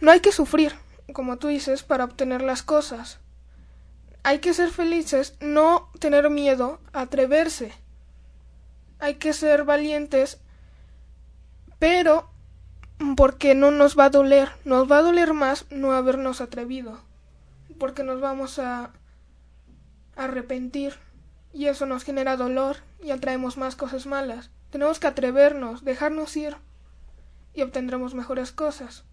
[0.00, 0.74] no hay que sufrir,
[1.12, 3.20] como tú dices, para obtener las cosas.
[4.24, 7.72] Hay que ser felices, no tener miedo, atreverse.
[8.98, 10.40] Hay que ser valientes,
[11.78, 12.33] pero
[13.16, 17.00] porque no nos va a doler, nos va a doler más no habernos atrevido,
[17.78, 18.90] porque nos vamos a
[20.16, 20.94] arrepentir
[21.52, 24.50] y eso nos genera dolor y atraemos más cosas malas.
[24.70, 26.56] Tenemos que atrevernos, dejarnos ir
[27.54, 29.04] y obtendremos mejores cosas.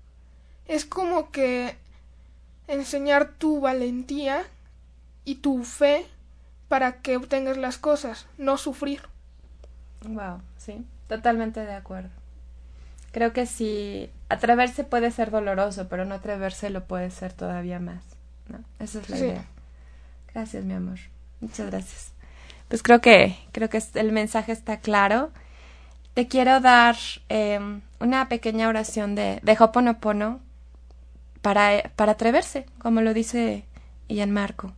[0.65, 1.75] Es como que
[2.67, 4.43] enseñar tu valentía
[5.25, 6.07] y tu fe
[6.67, 9.01] para que obtengas las cosas, no sufrir.
[10.03, 12.20] Wow, sí, totalmente de acuerdo.
[13.11, 18.03] Creo que sí, atreverse puede ser doloroso, pero no atreverse lo puede ser todavía más.
[18.47, 18.59] ¿no?
[18.79, 19.45] Esa es la idea.
[20.33, 20.97] Gracias, mi amor.
[21.41, 22.11] Muchas gracias.
[22.67, 25.31] Pues creo que, creo que el mensaje está claro.
[26.13, 26.95] Te quiero dar
[27.27, 30.39] em, una pequeña oración de, de Hoponopono
[31.41, 33.65] para, para atreverse, como lo dice
[34.07, 34.73] Ian Marco.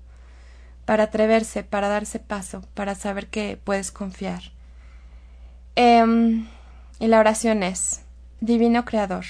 [0.86, 4.42] Para atreverse, para darse paso, para saber que puedes confiar.
[5.76, 6.48] Em,
[7.00, 8.03] y la oración es,
[8.46, 9.24] Divino Creador,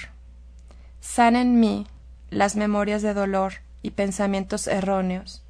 [1.00, 1.86] sana en mí
[2.32, 5.44] las memorias de dolor y pensamientos erróneos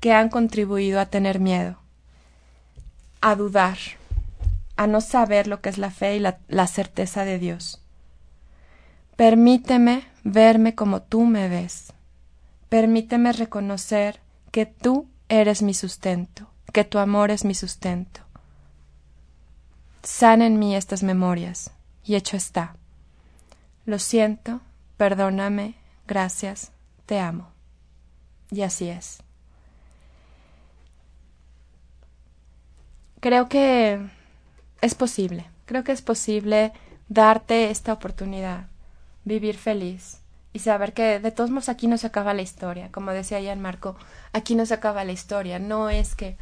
[0.00, 1.78] que han contribuido a tener miedo,
[3.22, 3.78] a dudar,
[4.76, 7.80] a no saber lo que es la fe y la, certeza de Dios.
[9.16, 11.94] Permíteme verme como tú me ves.
[12.68, 18.20] Permíteme reconocer que tú eres mi sustento, que tu amor es mi sustento.
[20.02, 21.70] Sana en mí estas memorias,
[22.04, 22.76] y hecho está.
[23.90, 24.60] Lo siento,
[24.96, 25.74] perdóname,
[26.06, 26.70] gracias,
[27.06, 27.50] te amo.
[28.48, 29.18] Y así es.
[33.18, 33.98] Creo que
[34.80, 36.72] es posible, creo que es posible
[37.08, 38.68] darte esta oportunidad,
[39.24, 40.20] vivir feliz
[40.52, 43.60] y saber que de todos modos aquí no se acaba la historia, como decía Ian
[43.60, 43.96] Marco,
[44.32, 46.36] aquí no se acaba la historia, no es que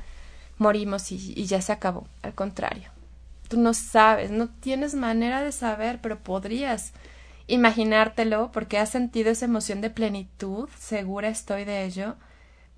[0.59, 2.91] morimos y, y ya se acabó, al contrario
[3.49, 6.93] tú no sabes, no tienes manera de saber, pero podrías
[7.49, 12.15] imaginártelo porque has sentido esa emoción de plenitud, segura estoy de ello,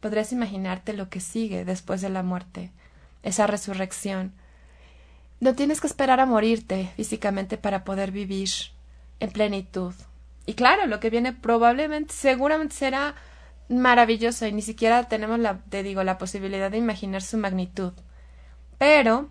[0.01, 2.71] podrías imaginarte lo que sigue después de la muerte,
[3.23, 4.33] esa resurrección.
[5.41, 8.49] No tienes que esperar a morirte físicamente para poder vivir
[9.19, 9.95] en plenitud.
[10.47, 13.15] Y claro, lo que viene probablemente, seguramente será
[13.69, 17.93] maravilloso y ni siquiera tenemos la, te digo, la posibilidad de imaginar su magnitud.
[18.79, 19.29] Pero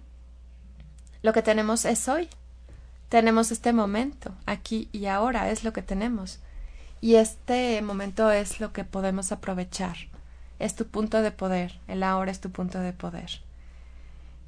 [1.21, 2.29] lo que tenemos es hoy.
[3.09, 6.39] Tenemos este momento, aquí y ahora, es lo que tenemos.
[7.01, 9.97] Y este momento es lo que podemos aprovechar.
[10.59, 11.79] Es tu punto de poder.
[11.87, 13.41] El ahora es tu punto de poder.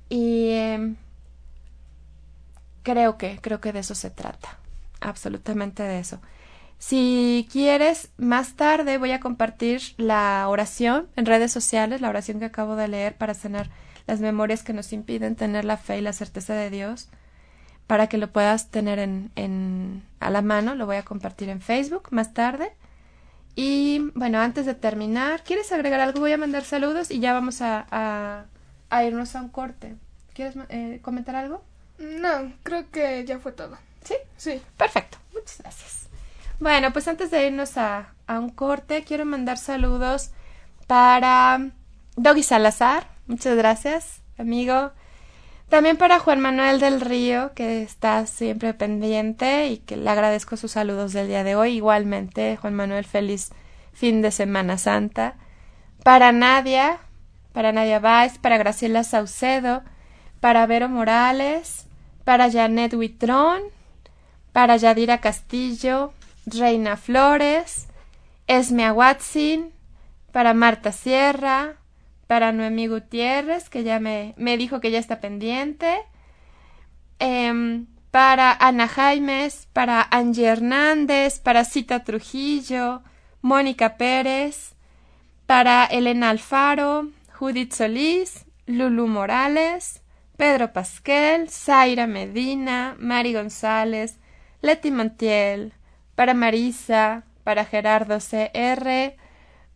[0.09, 0.97] Y em,
[2.83, 4.57] creo que, creo que de eso se trata.
[4.99, 6.19] Absolutamente de eso.
[6.77, 12.45] Si quieres, más tarde voy a compartir la oración en redes sociales, la oración que
[12.45, 13.69] acabo de leer para sanar
[14.07, 17.09] las memorias que nos impiden tener la fe y la certeza de Dios,
[17.91, 20.75] para que lo puedas tener en, en, a la mano.
[20.75, 22.71] Lo voy a compartir en Facebook más tarde.
[23.53, 26.21] Y bueno, antes de terminar, ¿quieres agregar algo?
[26.21, 28.45] Voy a mandar saludos y ya vamos a,
[28.89, 29.97] a, irnos a un corte.
[30.33, 31.65] ¿Quieres eh, comentar algo?
[31.97, 33.77] No, creo que ya fue todo.
[34.05, 34.13] ¿Sí?
[34.37, 34.61] Sí.
[34.77, 35.17] Perfecto.
[35.33, 36.07] Muchas gracias.
[36.61, 40.31] Bueno, pues antes de irnos a, a un corte, quiero mandar saludos
[40.87, 41.59] para
[42.15, 44.93] Doggy Salazar, Muchas gracias, amigo.
[45.71, 50.73] También para Juan Manuel del Río, que está siempre pendiente y que le agradezco sus
[50.73, 51.77] saludos del día de hoy.
[51.77, 53.51] Igualmente, Juan Manuel, feliz
[53.93, 55.35] fin de Semana Santa.
[56.03, 56.97] Para Nadia,
[57.53, 59.81] para Nadia Valls, para Graciela Saucedo,
[60.41, 61.87] para Vero Morales,
[62.25, 63.61] para Janet Huitrón,
[64.51, 66.11] para Yadira Castillo,
[66.45, 67.87] Reina Flores,
[68.45, 69.71] Esmea Watson,
[70.33, 71.75] para Marta Sierra,
[72.31, 75.97] para Noemí Gutiérrez, que ya me, me dijo que ya está pendiente,
[77.19, 83.01] em, para Ana Jaimes, para Angie Hernández, para Cita Trujillo,
[83.41, 84.75] Mónica Pérez,
[85.45, 90.01] para Elena Alfaro, Judith Solís, Lulu Morales,
[90.37, 94.21] Pedro Pasquel, Zaira Medina, Mari González,
[94.61, 95.73] Leti Montiel,
[96.15, 99.17] para Marisa, para Gerardo CR,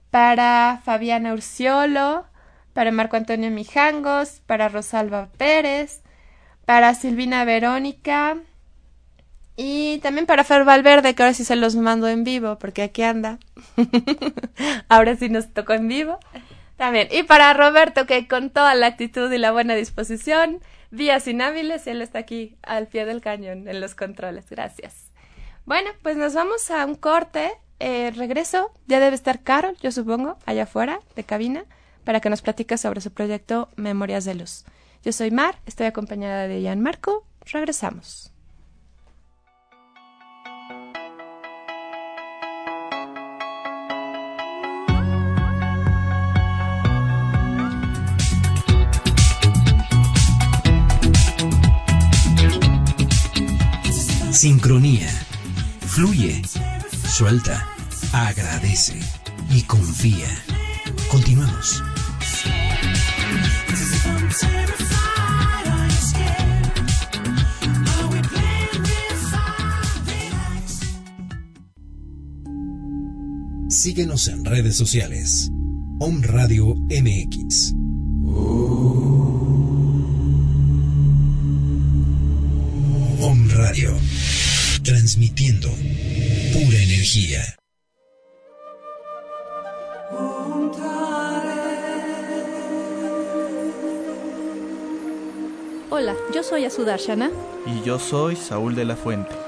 [0.09, 2.33] para Fabiana Urciolo,
[2.75, 6.01] para Marco Antonio Mijangos, para Rosalba Pérez,
[6.65, 8.37] para Silvina Verónica,
[9.55, 13.03] Y también para Fer Valverde, que ahora sí se los mando en vivo, porque aquí
[13.03, 13.39] anda.
[14.89, 16.19] ahora sí nos tocó en vivo.
[16.75, 17.07] También.
[17.09, 20.59] Y para Roberto, que con toda la actitud y la buena disposición,
[20.91, 24.49] días inhábiles, él está aquí al pie del cañón en los controles.
[24.49, 25.13] Gracias.
[25.65, 27.53] Bueno, pues nos vamos a un corte.
[27.79, 28.71] Eh, regreso.
[28.87, 31.63] Ya debe estar Carol, yo supongo, allá afuera de cabina,
[32.05, 34.63] para que nos platique sobre su proyecto Memorias de Luz.
[35.03, 37.25] Yo soy Mar, estoy acompañada de Ian Marco.
[37.51, 38.31] Regresamos.
[54.31, 55.09] Sincronía.
[55.87, 56.41] Fluye,
[57.07, 57.67] suelta,
[58.11, 58.99] agradece
[59.49, 60.27] y confía.
[61.09, 61.81] Continuamos.
[73.75, 75.51] Síguenos en redes sociales.
[75.99, 77.73] Om Radio MX.
[83.19, 83.91] Om Radio.
[84.81, 85.67] Transmitiendo
[86.53, 87.43] pura energía.
[95.89, 97.29] Hola, yo soy Asudarshana.
[97.65, 99.44] Y yo soy Saúl de la Fuente.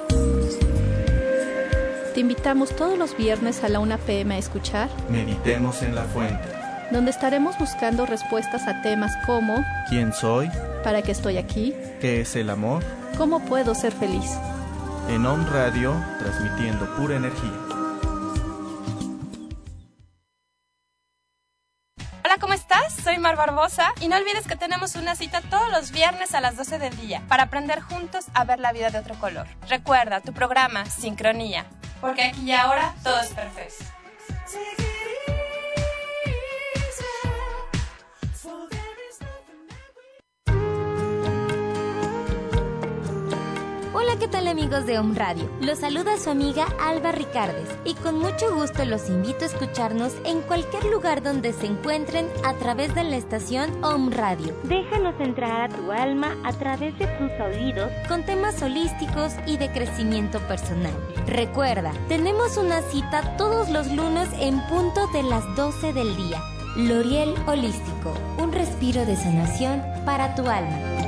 [2.17, 6.49] Te invitamos todos los viernes a la 1 pm a escuchar Meditemos en la Fuente.
[6.89, 10.49] donde estaremos buscando respuestas a temas como ¿Quién soy?
[10.83, 11.75] ¿Para qué estoy aquí?
[12.01, 12.83] ¿Qué es el amor?
[13.19, 14.31] ¿Cómo puedo ser feliz?
[15.09, 17.53] En Om Radio, transmitiendo pura energía.
[22.25, 22.93] Hola, ¿cómo estás?
[23.03, 26.57] Soy Mar Barbosa y no olvides que tenemos una cita todos los viernes a las
[26.57, 29.47] 12 del día para aprender juntos a ver la vida de otro color.
[29.69, 31.67] Recuerda tu programa Sincronía,
[32.01, 33.85] porque aquí y ahora todo es perfecto.
[44.07, 45.49] Hola, ¿qué tal amigos de Home Radio?
[45.59, 50.39] Los saluda su amiga Alba Ricardes y con mucho gusto los invito a escucharnos en
[50.43, 54.55] cualquier lugar donde se encuentren a través de la estación Home Radio.
[54.63, 59.69] Déjanos entrar a tu alma a través de tus oídos con temas holísticos y de
[59.73, 60.93] crecimiento personal.
[61.25, 66.41] Recuerda, tenemos una cita todos los lunes en punto de las 12 del día.
[66.77, 71.06] L'Oriel Holístico, un respiro de sanación para tu alma.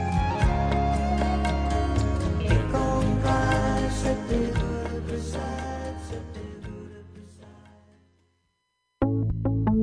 [4.01, 4.31] Thank
[9.45, 9.48] you.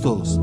[0.00, 0.38] todos.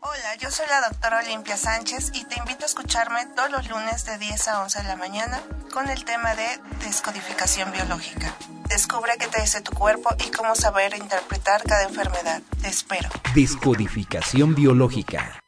[0.00, 4.04] Hola, yo soy la doctora Olimpia Sánchez y te invito a escucharme todos los lunes
[4.04, 5.40] de 10 a 11 de la mañana
[5.72, 6.46] con el tema de
[6.84, 8.34] descodificación biológica.
[8.68, 12.42] Descubre qué te dice tu cuerpo y cómo saber interpretar cada enfermedad.
[12.60, 13.08] Te espero.
[13.34, 15.40] Descodificación biológica.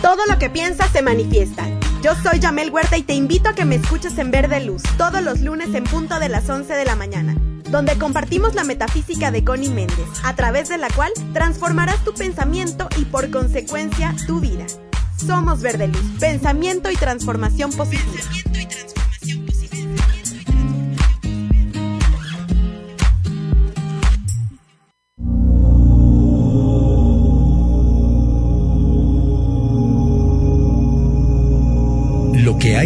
[0.00, 1.66] Todo lo que piensas se manifiesta.
[2.06, 5.20] Yo soy Yamel Huerta y te invito a que me escuches en Verde Luz todos
[5.22, 7.34] los lunes en punto de las 11 de la mañana,
[7.68, 12.88] donde compartimos la metafísica de Connie Méndez, a través de la cual transformarás tu pensamiento
[12.96, 14.66] y por consecuencia tu vida.
[15.16, 18.22] Somos Verde Luz, pensamiento y transformación positiva.
[18.54, 18.95] Lo que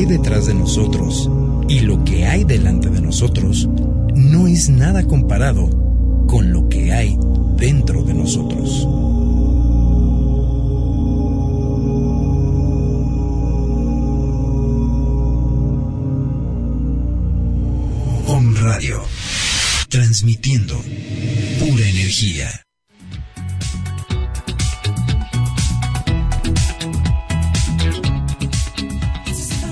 [0.06, 1.30] detrás de nosotros
[1.68, 3.68] y lo que hay delante de nosotros
[4.14, 5.68] no es nada comparado
[6.26, 7.18] con lo que hay
[7.56, 8.86] dentro de nosotros.
[18.26, 19.02] Om Radio,
[19.88, 20.76] transmitiendo
[21.58, 22.48] pura energía.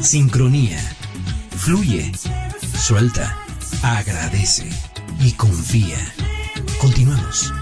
[0.08, 0.78] Sincronía.
[1.58, 2.10] Fluye,
[2.78, 3.38] suelta,
[3.82, 4.66] agradece
[5.20, 5.98] y confía.
[6.80, 7.52] Continuamos.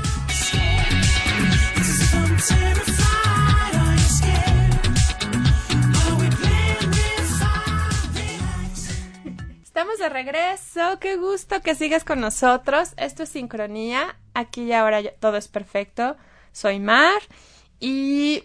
[9.64, 12.92] Estamos de regreso, qué gusto que sigas con nosotros.
[12.97, 16.16] Esto es Sincronía, aquí y ahora todo es perfecto.
[16.53, 17.20] Soy Mar
[17.80, 18.44] y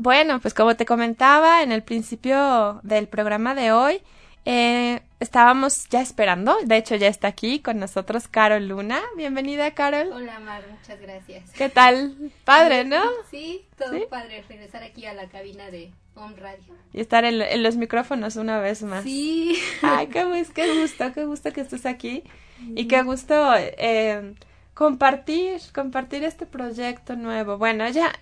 [0.00, 4.00] bueno, pues como te comentaba en el principio del programa de hoy,
[4.46, 9.02] eh, estábamos ya esperando, de hecho ya está aquí con nosotros Carol Luna.
[9.14, 10.10] Bienvenida, Carol.
[10.10, 11.50] Hola, Mar, muchas gracias.
[11.50, 12.16] ¿Qué tal?
[12.44, 13.02] Padre, ¿no?
[13.30, 16.74] Sí, todo padre, regresar aquí a la cabina de Home Radio.
[16.94, 19.04] Y estar en, los micrófonos una vez más.
[19.04, 19.60] Sí.
[19.82, 22.24] Ay, qué, qué gusto, qué gusto que estés aquí.
[22.76, 24.34] Y qué gusto eh,
[24.80, 27.58] compartir, compartir este proyecto nuevo.
[27.58, 28.14] Bueno, ya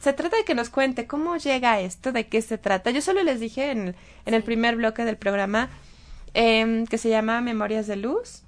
[0.00, 2.90] se trata de que nos cuente cómo llega esto, de qué se trata.
[2.90, 3.94] Yo solo les dije en,
[4.24, 5.68] en el primer bloque del programa
[6.32, 8.44] em, que se llama Memorias de Luz,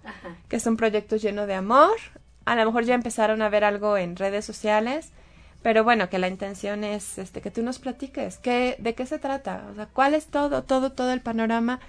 [0.49, 1.95] que es un proyecto lleno de amor.
[2.47, 5.11] A lo mejor ya empezaron a ver algo en redes sociales,
[5.61, 9.19] pero bueno, que la intención es este que tú nos platiques qué, de qué se
[9.19, 11.81] trata, o sea, cuál es todo, todo, todo el panorama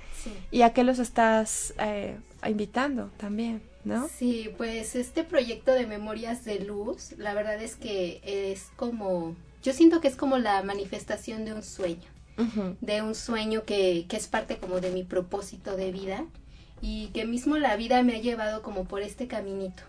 [0.51, 3.68] y a qué los estás eh, invitando también.
[3.89, 4.07] ¿No?
[4.07, 9.73] Sí, pues este proyecto de Memorias de Luz, la verdad es que es como, yo
[9.73, 12.07] siento que es como la manifestación de un sueño,
[12.79, 16.25] de un sueño que, que es parte como de mi propósito de vida
[16.81, 19.83] y que mismo la vida me ha llevado como por este caminito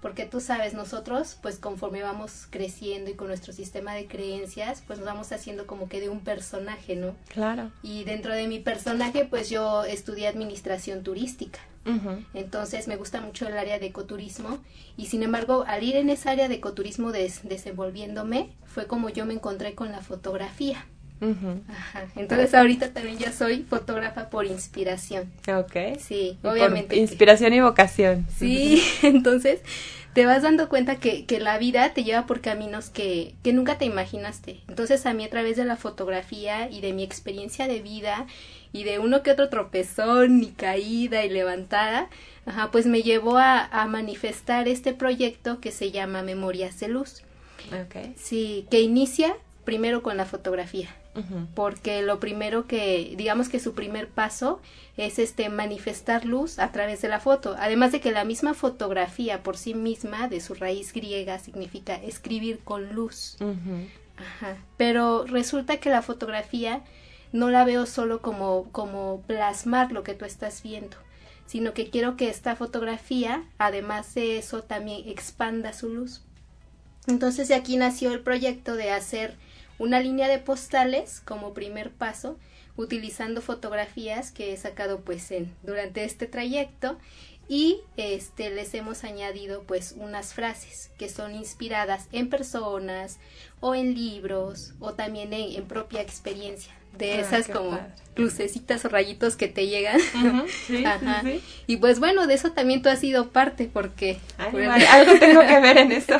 [0.00, 4.98] porque tú sabes, nosotros, pues conforme vamos creciendo y con nuestro sistema de creencias, pues
[4.98, 7.14] nos vamos haciendo como que de un personaje, ¿no?
[7.28, 7.70] Claro.
[7.82, 11.60] Y dentro de mi personaje, pues yo estudié administración turística.
[12.34, 14.58] Entonces me gusta mucho el área de ecoturismo
[14.96, 19.34] y sin embargo al ir en esa área de ecoturismo desenvolviéndome fue como yo me
[19.34, 20.84] encontré con la fotografía.
[22.16, 25.30] Entonces ahorita también ya soy fotógrafa por inspiración.
[25.48, 25.98] Ok.
[25.98, 26.96] Sí, obviamente.
[26.96, 28.26] inspiración y vocación.
[28.36, 29.60] Sí, entonces
[30.14, 33.78] te vas dando cuenta que, que la vida te lleva por caminos que, que nunca
[33.78, 34.60] te imaginaste.
[34.68, 38.26] Entonces a mí a través de la fotografía y de mi experiencia de vida
[38.72, 42.08] y de uno que otro tropezón y caída y levantada,
[42.46, 47.22] ajá, pues me llevó a, a manifestar este proyecto que se llama Memorias de Luz.
[47.86, 48.14] Okay.
[48.16, 50.88] Sí, que inicia primero con la fotografía,
[51.54, 54.60] porque lo primero que, digamos que su primer paso
[54.96, 59.42] es este manifestar luz a través de la foto, además de que la misma fotografía
[59.42, 63.36] por sí misma, de su raíz griega, significa escribir con luz.
[64.16, 64.56] Ajá.
[64.76, 66.82] Pero resulta que la fotografía
[67.32, 70.96] no la veo solo como, como plasmar lo que tú estás viendo,
[71.46, 76.22] sino que quiero que esta fotografía, además de eso, también expanda su luz.
[77.06, 79.36] Entonces de aquí nació el proyecto de hacer
[79.78, 82.38] una línea de postales como primer paso,
[82.76, 86.98] utilizando fotografías que he sacado pues en, durante este trayecto
[87.48, 93.18] y este les hemos añadido pues unas frases que son inspiradas en personas
[93.60, 97.78] o en libros o también en propia experiencia de ah, esas como
[98.16, 100.00] lucecitas o rayitos que te llegan.
[100.86, 101.22] Ajá.
[101.66, 105.78] Y pues bueno, de eso también tú has sido parte porque algo tengo que ver
[105.78, 106.16] en esto.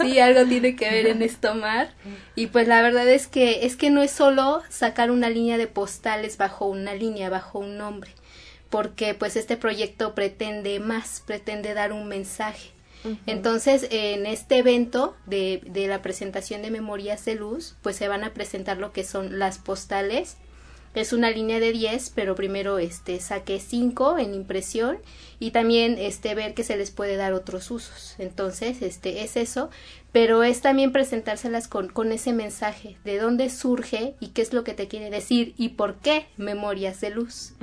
[0.00, 1.90] sí, algo tiene que ver en esto, Mar.
[2.34, 5.66] Y pues la verdad es que es que no es solo sacar una línea de
[5.66, 8.10] postales bajo una línea, bajo un nombre,
[8.70, 12.73] porque pues este proyecto pretende más, pretende dar un mensaje
[13.26, 18.24] entonces, en este evento de, de la presentación de Memorias de Luz, pues se van
[18.24, 20.36] a presentar lo que son las postales
[20.94, 24.98] es una línea de 10, pero primero este saqué 5 en impresión
[25.40, 28.14] y también este ver que se les puede dar otros usos.
[28.18, 29.70] Entonces, este es eso,
[30.12, 34.62] pero es también presentárselas con, con ese mensaje de dónde surge y qué es lo
[34.62, 37.54] que te quiere decir y por qué memorias de luz.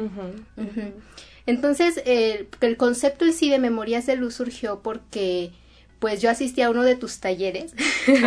[1.45, 5.51] Entonces, el, el concepto en sí de Memorias de Luz surgió porque
[5.99, 7.73] pues yo asistí a uno de tus talleres.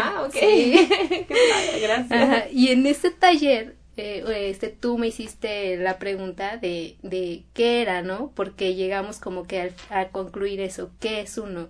[0.01, 0.35] Ah, ok.
[0.41, 0.89] Sí.
[1.83, 2.53] Gracias.
[2.53, 8.03] Y en ese taller eh, este, tú me hiciste la pregunta de, de qué era,
[8.03, 8.33] ¿no?
[8.35, 11.69] Porque llegamos como que a, concluir eso, ¿qué es uno?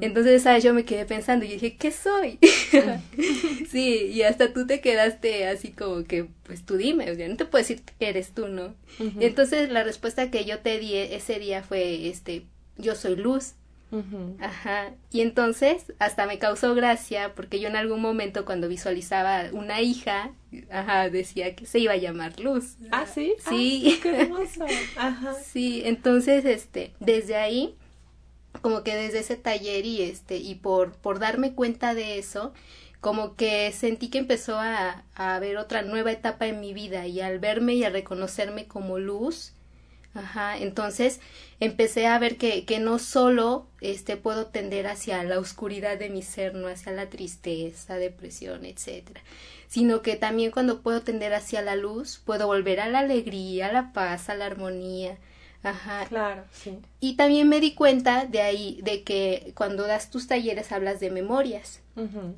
[0.00, 0.64] Entonces, ¿sabes?
[0.64, 2.40] Yo me quedé pensando y dije, ¿qué soy?
[3.70, 7.36] sí, y hasta tú te quedaste así como que, pues tú dime, o sea, no
[7.36, 8.74] te puedo decir que eres tú, ¿no?
[9.20, 12.42] Entonces, la respuesta que yo te di ese día fue, este,
[12.76, 13.54] yo soy luz.
[14.40, 14.94] Ajá.
[15.10, 20.32] Y entonces hasta me causó gracia porque yo en algún momento cuando visualizaba una hija,
[20.70, 22.76] ajá, decía que se iba a llamar Luz.
[22.90, 23.34] Ah, sí.
[23.48, 23.98] Sí.
[24.02, 24.64] qué hermoso.
[24.96, 25.34] Ajá.
[25.44, 27.74] Sí, entonces este, desde ahí
[28.62, 32.52] como que desde ese taller y este y por por darme cuenta de eso,
[33.00, 37.20] como que sentí que empezó a, a haber otra nueva etapa en mi vida y
[37.20, 39.54] al verme y a reconocerme como luz,
[40.14, 41.20] Ajá, entonces
[41.58, 46.22] empecé a ver que, que no solo este puedo tender hacia la oscuridad de mi
[46.22, 49.22] ser, no hacia la tristeza, depresión, etcétera,
[49.68, 53.72] sino que también cuando puedo tender hacia la luz, puedo volver a la alegría, a
[53.72, 55.16] la paz, a la armonía.
[55.62, 56.06] Ajá.
[56.08, 56.78] Claro, sí.
[57.00, 61.10] Y también me di cuenta de ahí, de que cuando das tus talleres hablas de
[61.10, 61.80] memorias.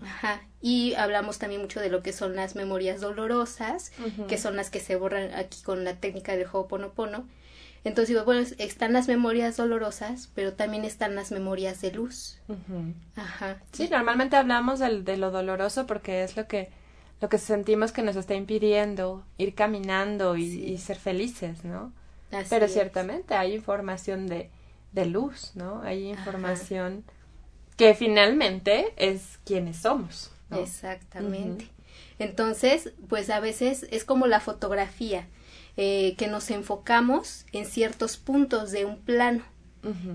[0.02, 0.42] Ajá.
[0.60, 3.92] Y hablamos también mucho de lo que son las memorias dolorosas,
[4.28, 7.26] que son las que se borran aquí con la técnica del Ho'oponopono.
[7.84, 12.38] Entonces digo, bueno, están las memorias dolorosas, pero también están las memorias de luz.
[13.14, 13.58] Ajá.
[13.72, 16.70] Sí, normalmente hablamos de lo doloroso porque es lo que
[17.20, 21.92] lo que sentimos que nos está impidiendo ir caminando y, ser felices, ¿no?
[22.50, 24.50] Pero ciertamente hay información de,
[24.92, 25.80] de luz, ¿no?
[25.82, 27.04] Hay información
[27.76, 30.32] que finalmente es quienes somos.
[30.50, 31.68] Exactamente.
[32.18, 35.26] Entonces, pues a veces es como la fotografía,
[35.76, 39.44] eh, que nos enfocamos en ciertos puntos de un plano.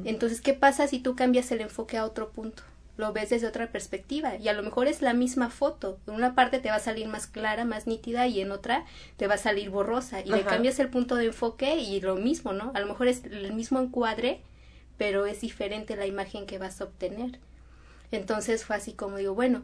[0.03, 2.63] Entonces, ¿qué pasa si tú cambias el enfoque a otro punto?
[2.99, 5.99] lo ves desde otra perspectiva y a lo mejor es la misma foto.
[6.05, 8.85] En una parte te va a salir más clara, más nítida y en otra
[9.15, 12.51] te va a salir borrosa y le cambias el punto de enfoque y lo mismo,
[12.51, 12.71] ¿no?
[12.75, 14.41] A lo mejor es el mismo encuadre,
[14.97, 17.39] pero es diferente la imagen que vas a obtener.
[18.11, 19.63] Entonces fue así como digo, bueno,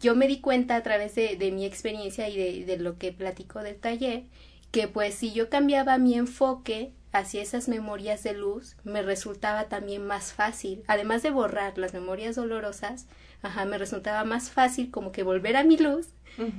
[0.00, 3.12] yo me di cuenta a través de, de mi experiencia y de, de lo que
[3.12, 4.22] platico del taller,
[4.70, 10.06] que pues si yo cambiaba mi enfoque hacia esas memorias de luz me resultaba también
[10.06, 13.06] más fácil, además de borrar las memorias dolorosas,
[13.42, 16.08] ajá, me resultaba más fácil como que volver a mi luz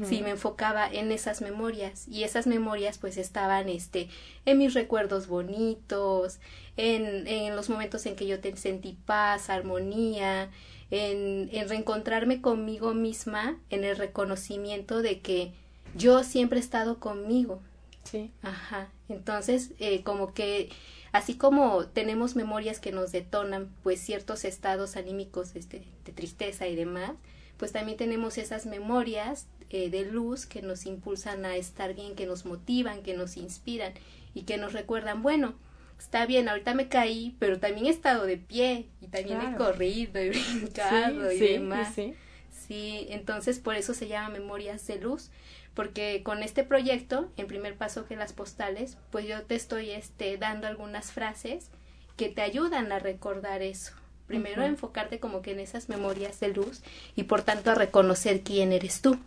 [0.04, 2.08] si me enfocaba en esas memorias.
[2.08, 4.10] Y esas memorias pues estaban este
[4.46, 6.40] en mis recuerdos bonitos,
[6.78, 10.50] en, en los momentos en que yo te sentí paz, armonía,
[10.92, 15.54] en, en reencontrarme conmigo misma, en el reconocimiento de que
[15.96, 17.62] yo siempre he estado conmigo,
[18.04, 18.32] Sí.
[18.42, 18.90] Ajá.
[19.10, 20.70] Entonces, eh, como que
[21.12, 26.76] así como tenemos memorias que nos detonan pues ciertos estados anímicos este, de tristeza y
[26.76, 27.12] demás,
[27.58, 32.26] pues también tenemos esas memorias eh, de luz que nos impulsan a estar bien, que
[32.26, 33.94] nos motivan, que nos inspiran
[34.34, 35.54] y que nos recuerdan, bueno,
[36.00, 40.20] está bien, ahorita me caí, pero también he estado de pie y también he corrido,
[40.20, 41.94] he brincado y demás.
[41.94, 42.16] Sí.
[42.52, 45.30] sí, entonces por eso se llama memorias de luz,
[45.74, 50.38] porque con este proyecto, en primer paso que las postales, pues yo te estoy este,
[50.38, 51.70] dando algunas frases
[52.18, 53.94] que te ayudan a recordar eso.
[54.28, 56.82] Primero enfocarte como que en esas memorias de luz
[57.16, 59.18] y por tanto a reconocer quién eres tú.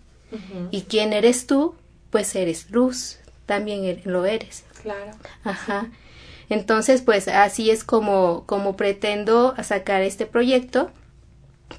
[0.72, 1.76] Y quién eres tú,
[2.10, 4.64] pues eres luz, también er, lo eres.
[4.82, 5.12] Claro.
[5.44, 5.90] Ajá.
[6.48, 10.90] Entonces, pues así es como, como pretendo sacar este proyecto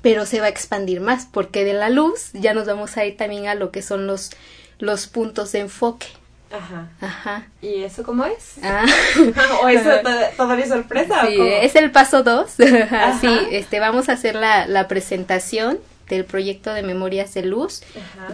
[0.01, 3.17] pero se va a expandir más porque de la luz ya nos vamos a ir
[3.17, 4.31] también a lo que son los,
[4.79, 6.07] los puntos de enfoque.
[6.51, 6.89] Ajá.
[7.01, 7.47] Ajá.
[7.61, 8.55] ¿Y eso cómo es?
[8.63, 8.85] Ah.
[9.63, 9.89] ¿O eso
[10.37, 11.25] todavía sorpresa?
[11.27, 12.51] Sí, es el paso dos.
[13.21, 17.81] sí, este, vamos a hacer la, la presentación del proyecto de Memorias de Luz,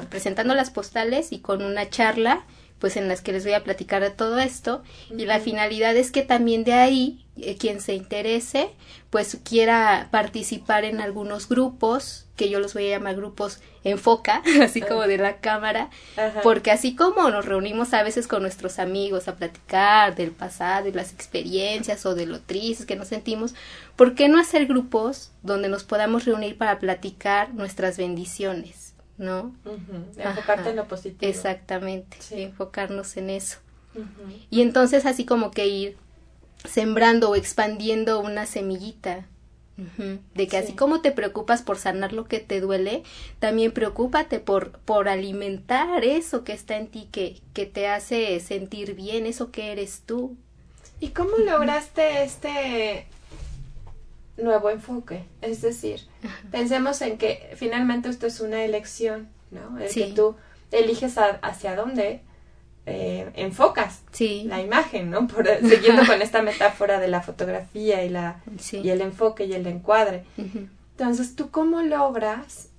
[0.09, 2.43] presentando las postales y con una charla
[2.79, 4.81] pues en las que les voy a platicar de todo esto
[5.15, 8.71] y la finalidad es que también de ahí eh, quien se interese
[9.11, 14.81] pues quiera participar en algunos grupos que yo los voy a llamar grupos enfoca así
[14.81, 15.89] como de la cámara
[16.41, 20.93] porque así como nos reunimos a veces con nuestros amigos a platicar del pasado y
[20.93, 23.53] las experiencias o de lo tristes que nos sentimos
[23.95, 28.91] ¿por qué no hacer grupos donde nos podamos reunir para platicar nuestras bendiciones
[29.21, 29.53] ¿no?
[30.17, 31.29] Enfocarte en lo positivo.
[31.29, 33.59] Exactamente, enfocarnos en eso.
[34.49, 35.97] Y entonces así como que ir
[36.67, 39.25] sembrando o expandiendo una semillita.
[40.35, 43.01] De que así como te preocupas por sanar lo que te duele,
[43.39, 48.93] también preocúpate por, por alimentar eso que está en ti, que, que te hace sentir
[48.93, 50.37] bien, eso que eres tú.
[50.99, 53.07] ¿Y cómo lograste este
[54.41, 55.23] nuevo enfoque.
[55.41, 56.01] Es decir,
[56.51, 59.79] pensemos en que finalmente esto es una elección, ¿no?
[59.79, 60.35] Es que tú
[60.71, 62.21] eliges hacia dónde
[62.85, 64.01] eh, enfocas
[64.45, 65.27] la imagen, ¿no?
[65.27, 69.67] Por, siguiendo con esta metáfora de la fotografía y, la, y el enfoque y el
[69.67, 70.25] encuadre.
[70.37, 72.69] Entonces, ¿tú cómo logras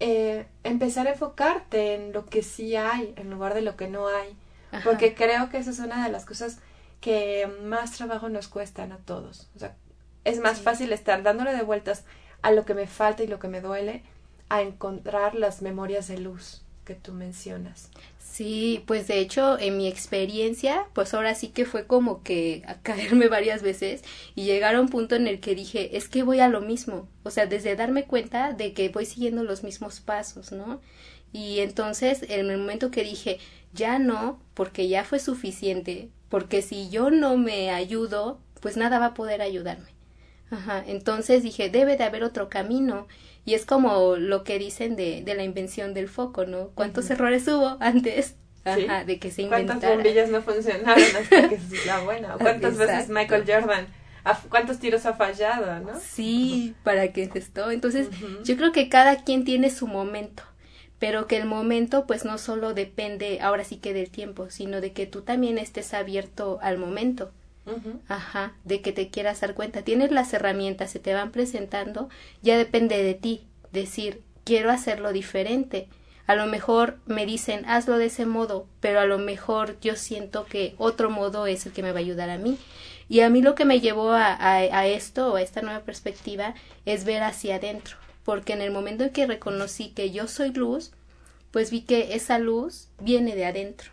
[0.00, 4.08] eh, empezar a enfocarte en lo que sí hay en lugar de lo que no
[4.08, 4.36] hay?
[4.84, 6.58] Porque creo que esa es una de las cosas
[7.00, 9.48] que más trabajo nos cuestan a todos.
[9.56, 9.74] O sea,
[10.24, 12.04] es más fácil estar dándole de vueltas
[12.42, 14.02] a lo que me falta y lo que me duele
[14.48, 17.90] a encontrar las memorias de luz que tú mencionas.
[18.38, 22.80] Sí, pues de hecho en mi experiencia, pues ahora sí que fue como que a
[22.82, 24.04] caerme varias veces
[24.36, 27.08] y llegar a un punto en el que dije, es que voy a lo mismo,
[27.24, 30.80] o sea, desde darme cuenta de que voy siguiendo los mismos pasos, ¿no?
[31.32, 33.38] Y entonces en el momento que dije,
[33.72, 39.06] ya no, porque ya fue suficiente, porque si yo no me ayudo, pues nada va
[39.06, 39.88] a poder ayudarme.
[40.50, 43.06] Ajá, entonces dije, debe de haber otro camino.
[43.48, 46.68] Y es como lo que dicen de, de la invención del foco, ¿no?
[46.74, 48.34] ¿Cuántos errores hubo antes?
[48.64, 49.80] Ajá, de que se inventara.
[49.80, 52.36] ¿Cuántas bombillas no funcionaron hasta que es la buena?
[52.38, 53.86] ¿Cuántas veces Michael Jordan
[54.50, 55.98] cuántos tiros ha fallado, ¿no?
[55.98, 57.70] Sí, para que esto.
[57.70, 58.08] Entonces,
[58.44, 60.42] yo creo que cada quien tiene su momento,
[60.98, 64.92] pero que el momento pues no solo depende ahora sí que del tiempo, sino de
[64.92, 67.32] que tú también estés abierto al momento.
[68.08, 69.82] Ajá, de que te quieras dar cuenta.
[69.82, 72.08] Tienes las herramientas, se te van presentando,
[72.42, 75.88] ya depende de ti decir, quiero hacerlo diferente.
[76.26, 80.44] A lo mejor me dicen, hazlo de ese modo, pero a lo mejor yo siento
[80.44, 82.58] que otro modo es el que me va a ayudar a mí.
[83.08, 86.54] Y a mí lo que me llevó a, esto, a esta nueva perspectiva,
[86.84, 90.92] es ver hacia adentro, porque en el momento en que reconocí que yo soy luz,
[91.50, 93.90] pues vi que esa luz viene de adentro.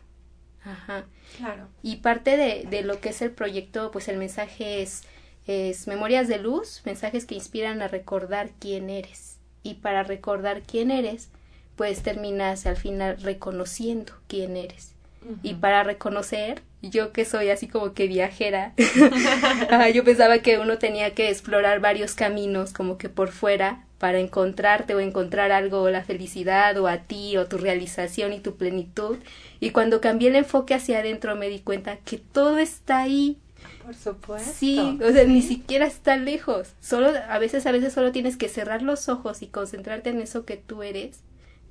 [0.66, 1.06] Ajá.
[1.38, 1.68] Claro.
[1.84, 5.04] Y parte de, de lo que es el proyecto, pues el mensaje es,
[5.48, 9.38] es memorias de luz, mensajes que inspiran a recordar quién eres.
[9.64, 11.30] Y para recordar quién eres,
[11.76, 14.94] pues terminas al final reconociendo quién eres.
[15.42, 18.74] Y para reconocer, yo que soy así como que viajera,
[19.94, 24.94] yo pensaba que uno tenía que explorar varios caminos como que por fuera para encontrarte
[24.94, 29.18] o encontrar algo, o la felicidad o a ti o tu realización y tu plenitud.
[29.60, 33.38] Y cuando cambié el enfoque hacia adentro me di cuenta que todo está ahí.
[33.84, 34.52] Por supuesto.
[34.54, 36.74] Sí, o sea, ni siquiera está lejos.
[36.82, 40.46] Solo a veces a veces solo tienes que cerrar los ojos y concentrarte en eso
[40.46, 41.22] que tú eres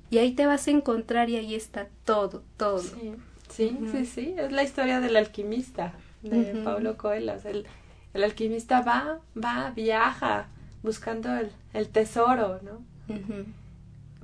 [0.09, 2.79] y ahí te vas a encontrar y ahí está todo, todo.
[2.79, 3.13] Sí,
[3.55, 7.33] sí, sí, es la historia del alquimista de Pablo Coelho.
[7.45, 7.65] el,
[8.13, 10.47] el, alquimista va, va, viaja
[10.83, 12.81] buscando el, el tesoro, ¿no?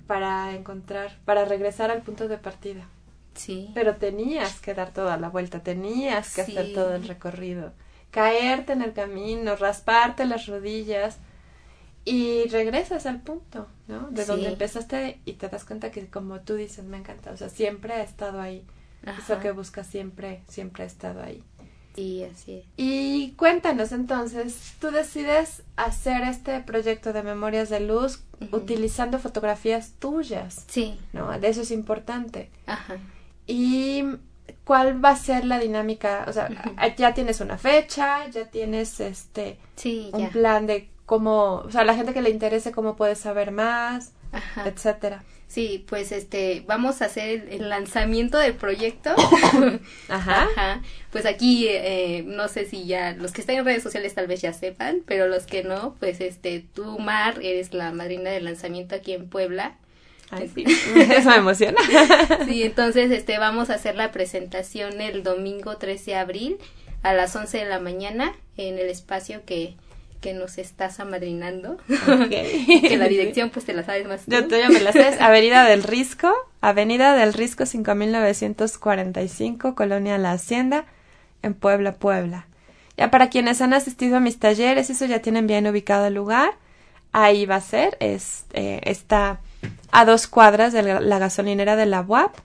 [0.08, 2.88] Para encontrar, para regresar al punto de partida.
[3.36, 3.72] Sí.
[3.74, 7.72] Pero tenías que dar toda la vuelta, tenías que hacer todo el recorrido,
[8.12, 11.18] caerte en el camino, rasparte las rodillas
[12.04, 14.10] y regresas al punto, ¿no?
[14.12, 17.50] De donde empezaste y te das cuenta que como tú dices, me encanta, o sea,
[17.50, 18.66] siempre ha estado ahí
[19.06, 21.44] eso que buscas siempre, siempre ha estado ahí.
[21.96, 22.66] Sí, así es.
[22.78, 30.66] Y cuéntanos entonces, tú decides hacer este proyecto de Memorias de Luz utilizando fotografías tuyas.
[30.68, 30.98] Sí.
[31.12, 31.38] ¿No?
[31.38, 32.50] De eso es importante.
[32.66, 32.98] Ajá.
[33.46, 34.06] Y
[34.64, 36.50] cuál va a ser la dinámica, o sea,
[36.98, 41.96] ya tienes una fecha, ya tienes este sí, un plan de cómo, o sea, la
[41.96, 44.68] gente que le interese cómo puede saber más, Ajá.
[44.68, 45.24] etcétera.
[45.48, 49.10] Sí, pues este, vamos a hacer el, lanzamiento del proyecto.
[50.08, 50.44] Ajá.
[50.44, 50.82] Ajá.
[51.12, 54.42] Pues aquí, eh, no sé si ya, los que están en redes sociales tal vez
[54.42, 58.96] ya sepan, pero los que no, pues este, tú, Mar, eres la madrina del lanzamiento
[58.96, 59.76] aquí en Puebla.
[60.30, 60.64] Ay, sí.
[60.96, 61.78] Eso me emociona.
[62.46, 66.58] sí, entonces este, vamos a hacer la presentación el domingo 13 de abril
[67.04, 69.76] a las 11 de la mañana en el espacio que
[70.22, 71.78] que nos estás amadrinando.
[72.30, 74.32] que la dirección pues te la sabes más tú.
[74.32, 75.18] Yo, ya me la sé.
[75.20, 80.86] Avenida del Risco, Avenida del Risco 5945, Colonia La Hacienda,
[81.42, 82.48] en Puebla, Puebla.
[82.96, 86.54] Ya para quienes han asistido a mis talleres, eso ya tienen bien ubicado el lugar.
[87.12, 89.42] Ahí va a ser, es, eh, está
[89.92, 92.36] a dos cuadras de la, gasolinera de la UAP.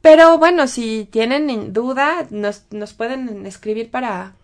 [0.00, 4.34] Pero bueno, si tienen duda, nos, nos pueden escribir para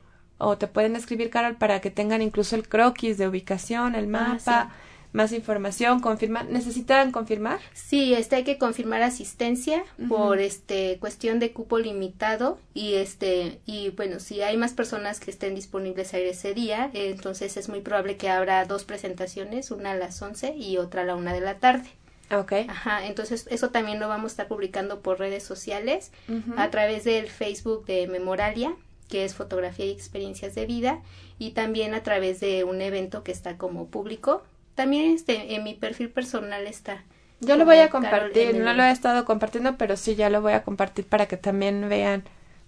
[0.41, 4.09] o te pueden escribir, Carol, para que tengan incluso el croquis de ubicación, el ah,
[4.09, 4.75] mapa,
[5.13, 6.47] más información, confirmar.
[6.47, 7.61] ¿Necesitan confirmar?
[7.75, 13.91] Sí, este hay que confirmar asistencia por este cuestión de cupo limitado y este y
[13.91, 17.81] bueno, si hay más personas que estén disponibles a ir ese día, entonces es muy
[17.81, 21.41] probable que habrá dos presentaciones, una a las 11 y otra a la una de
[21.41, 21.91] la tarde.
[22.33, 22.53] Ok.
[22.69, 26.13] Ajá, entonces eso también lo vamos a estar publicando por redes sociales,
[26.57, 28.77] a través del Facebook de Memoralia,
[29.11, 31.01] que es fotografía y experiencias de vida,
[31.39, 34.43] y también a través de un evento que está como público.
[34.75, 37.05] También este, en mi perfil personal está.
[37.41, 40.53] Yo lo voy a compartir, no lo he estado compartiendo, pero sí ya lo voy
[40.53, 42.25] a compartir para que también vean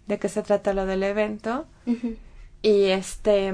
[0.07, 1.67] de qué se trata lo del evento.
[2.63, 3.53] Y este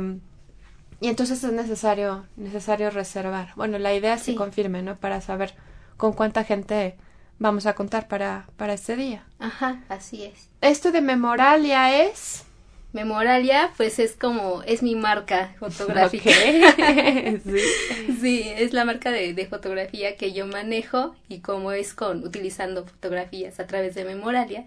[1.01, 3.53] y entonces es necesario necesario reservar.
[3.57, 4.97] Bueno, la idea es que confirme, ¿no?
[4.97, 5.55] Para saber
[5.97, 6.97] con cuánta gente
[7.39, 9.27] vamos a contar para para ese día.
[9.41, 10.51] Ajá, así es.
[10.61, 12.45] Esto de Memoralia es
[12.93, 16.31] Memoralia, pues es como, es mi marca fotográfica.
[18.21, 18.43] sí.
[18.57, 23.67] es la marca de, fotografía que yo manejo y como es con, utilizando fotografías a
[23.67, 24.67] través de Memoralia,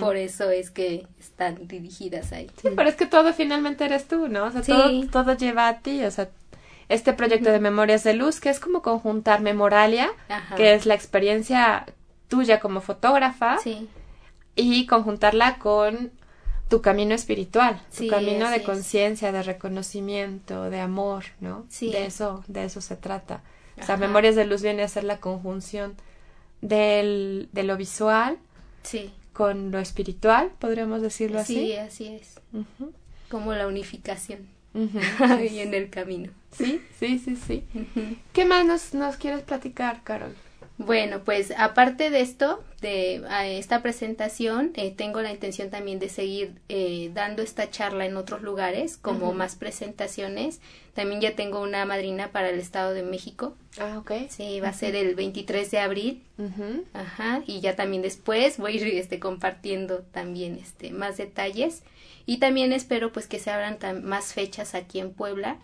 [0.00, 2.50] por eso es que están dirigidas ahí.
[2.60, 4.44] Sí, pero es que todo finalmente eres tú, ¿no?
[4.44, 6.30] O sea, todo, todo lleva a ti, o sea,
[6.88, 10.08] este proyecto de Memorias de Luz, que es como conjuntar Memoralia,
[10.56, 11.84] que es la experiencia
[12.28, 13.58] tuya como fotógrafa,
[14.54, 16.10] y conjuntarla con
[16.68, 21.64] tu camino espiritual, tu Sí, camino de conciencia, de reconocimiento, de amor, ¿no?
[21.68, 21.90] Sí.
[21.90, 23.42] De eso, de eso se trata.
[23.80, 23.96] O sea.
[23.96, 25.94] Memorias de Luz viene a ser la conjunción
[26.60, 28.38] del, de lo visual
[28.82, 29.12] Sí.
[29.32, 31.54] con lo espiritual, podríamos decirlo así.
[31.54, 32.40] Sí, así es.
[33.28, 34.48] Como la unificación.
[34.74, 36.30] y en el camino.
[36.52, 37.64] Sí, sí, sí, sí.
[38.32, 40.34] ¿Qué más nos, nos quieres platicar, Carol?
[40.78, 43.20] Bueno, pues aparte de esto, de
[43.58, 48.42] esta presentación, eh, tengo la intención también de seguir eh, dando esta charla en otros
[48.42, 50.60] lugares, como más presentaciones.
[50.94, 53.56] También ya tengo una madrina para el Estado de México.
[53.80, 54.12] Ah, ok.
[54.28, 56.22] Sí, va a ser el 23 de abril.
[56.92, 61.82] Ajá, y ya también después voy a ir este, compartiendo también este, más detalles.
[62.24, 65.56] Y también espero pues que se abran más fechas aquí en Puebla,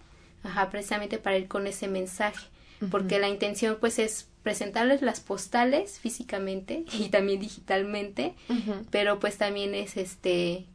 [0.42, 2.46] ajá, precisamente para ir con ese mensaje.
[2.90, 8.34] Porque la intención pues es presentarles las postales físicamente y también digitalmente,
[8.92, 10.66] pero pues también es este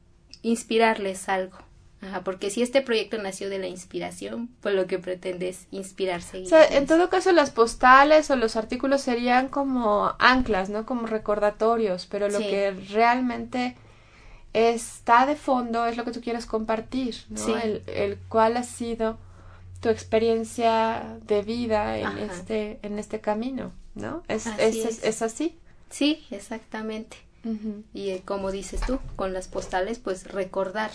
[0.42, 1.58] inspirarles algo.
[2.02, 6.44] Ajá, porque si este proyecto nació de la inspiración, pues lo que pretende es inspirarse.
[6.44, 10.86] O sea, en todo caso las postales o los artículos serían como anclas, ¿no?
[10.86, 12.46] Como recordatorios, pero lo Sí.
[12.46, 13.76] que realmente
[14.54, 17.38] está de fondo es lo que tú quieres compartir, ¿no?
[17.46, 17.54] Sí.
[17.62, 19.18] El, el cuál ha sido
[19.82, 22.20] tu experiencia de vida en Ajá.
[22.22, 24.24] este en este camino, ¿no?
[24.28, 25.04] Es, Así es, es.
[25.04, 25.58] es así.
[25.90, 27.18] Sí, exactamente.
[27.94, 30.92] Y eh, como dices tú, con las postales, pues recordar.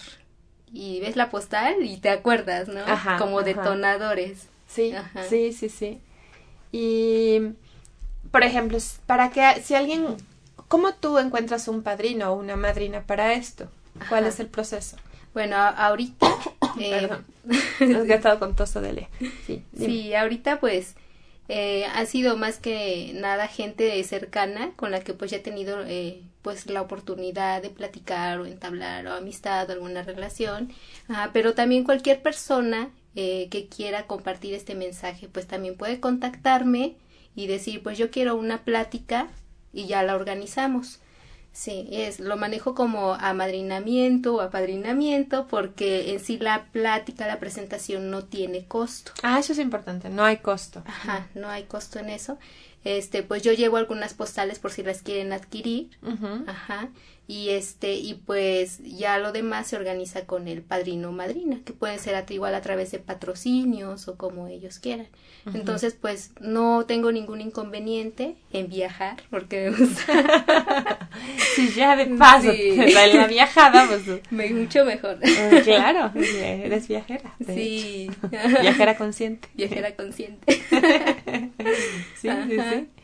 [0.73, 2.81] Y ves la postal y te acuerdas, ¿no?
[2.81, 3.47] Ajá, como ajá.
[3.47, 4.49] detonadores.
[4.69, 4.95] Sí,
[5.29, 6.01] sí, sí, sí.
[6.73, 7.53] Y,
[8.31, 10.17] por ejemplo, para que si alguien,
[10.69, 13.69] ¿cómo tú encuentras un padrino o una madrina para esto?
[14.09, 14.97] ¿Cuál es el proceso?
[15.33, 16.27] Bueno, ahorita...
[16.81, 17.27] eh, Perdón.
[17.97, 19.09] Has gastado con tosto de le.
[19.47, 19.93] Sí, dime.
[19.93, 20.97] Sí, ahorita pues
[21.49, 25.85] eh, ha sido más que nada gente cercana con la que pues ya he tenido
[25.87, 30.73] eh, pues la oportunidad de platicar o entablar o amistad o alguna relación,
[31.09, 36.97] Ah, pero también cualquier persona eh, que quiera compartir este mensaje pues también puede contactarme
[37.37, 39.29] y decir pues yo quiero una plática
[39.73, 41.01] y ya la organizamos.
[41.55, 48.11] Sí, es, lo manejo como amadrinamiento o apadrinamiento porque en sí la plática, la presentación
[48.11, 49.13] no tiene costo.
[49.23, 50.83] Ah, eso es importante, no hay costo.
[50.85, 52.39] Ajá, no hay costo en eso.
[52.83, 55.91] Este, pues yo llevo algunas postales por si las quieren adquirir.
[56.49, 56.89] Ajá.
[57.27, 61.73] Y este, y pues ya lo demás se organiza con el padrino o madrina, que
[61.73, 65.07] pueden ser a- igual a través de patrocinios o como ellos quieran.
[65.55, 71.09] Entonces, pues no tengo ningún inconveniente en viajar, porque me gusta.
[71.55, 72.71] Sí, ya de paso, Sí.
[72.77, 74.03] en la viajada, pues.
[74.31, 75.19] Me- mucho mejor.
[75.23, 77.35] Eh, Claro, eres viajera.
[77.47, 78.11] Sí.
[78.61, 79.49] Viajera consciente.
[79.55, 80.61] Viajera consciente.
[82.21, 82.57] Sí, sí,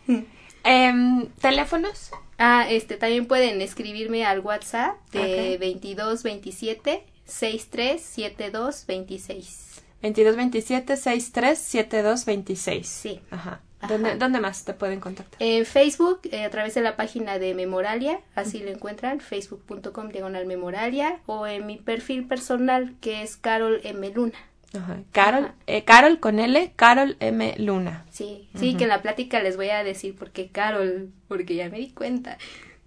[0.07, 0.25] sí.
[0.65, 2.11] Em, ¿Teléfonos?
[2.43, 5.61] Ah, este, también pueden escribirme al WhatsApp de Ok.
[5.61, 9.83] 22 27 63 72 26.
[10.03, 12.87] 2227 63 72 26.
[12.89, 13.21] Sí.
[13.31, 13.61] Ajá.
[13.83, 13.93] Ajá.
[13.95, 15.37] ¿Dónde, ¿Dónde más te pueden contactar?
[15.43, 20.45] En Facebook, eh, a través de la página de Memoralia, así lo encuentran, facebook.com diagonal
[20.47, 24.11] Memoralia, o en mi perfil personal, que es Carol M.
[24.11, 24.39] Luna.
[24.75, 24.99] Ajá.
[25.13, 25.55] Carol, Ajá.
[25.67, 27.55] eh, Carol con L, Carol M.
[27.59, 28.07] Luna.
[28.11, 31.69] Sí, sí, que en la plática les voy a decir por qué Carol, porque ya
[31.69, 32.39] me di cuenta.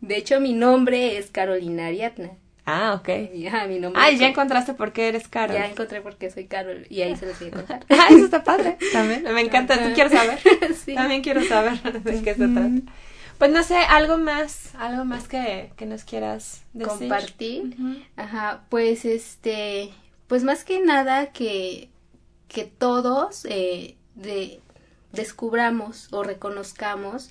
[0.01, 2.31] De hecho, mi nombre es Carolina Ariadna.
[2.65, 3.09] Ah, ok.
[3.36, 5.55] Ya, mi nombre Ay, es- ya encontraste por qué eres Carol.
[5.57, 7.86] Ya encontré por qué soy Carol y ahí se los voy a contar.
[7.89, 8.77] Ah, eso está padre.
[8.93, 9.23] También.
[9.23, 9.75] Me encanta.
[9.84, 10.39] ¿Tú quieres saber?
[10.86, 10.95] Sí.
[10.95, 12.69] También quiero saber de qué se trata.
[13.38, 16.88] Pues no sé, algo más, algo más que, que nos quieras decir.
[16.99, 17.75] compartir.
[18.15, 19.89] Ajá, pues este,
[20.34, 21.91] pues más que nada que,
[22.47, 24.61] que todos eh, de,
[25.11, 27.29] descubramos o reconozcamos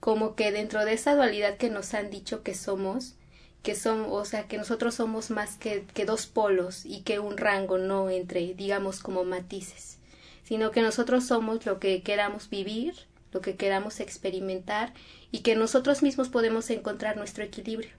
[0.00, 3.16] como que dentro de esa dualidad que nos han dicho que somos,
[3.62, 7.36] que son, o sea, que nosotros somos más que, que dos polos y que un
[7.36, 9.98] rango no entre, digamos, como matices,
[10.42, 12.94] sino que nosotros somos lo que queramos vivir,
[13.30, 14.94] lo que queramos experimentar
[15.30, 17.92] y que nosotros mismos podemos encontrar nuestro equilibrio.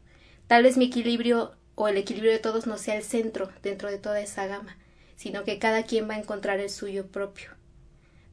[0.47, 3.97] Tal vez mi equilibrio o el equilibrio de todos no sea el centro dentro de
[3.97, 4.77] toda esa gama,
[5.15, 7.51] sino que cada quien va a encontrar el suyo propio.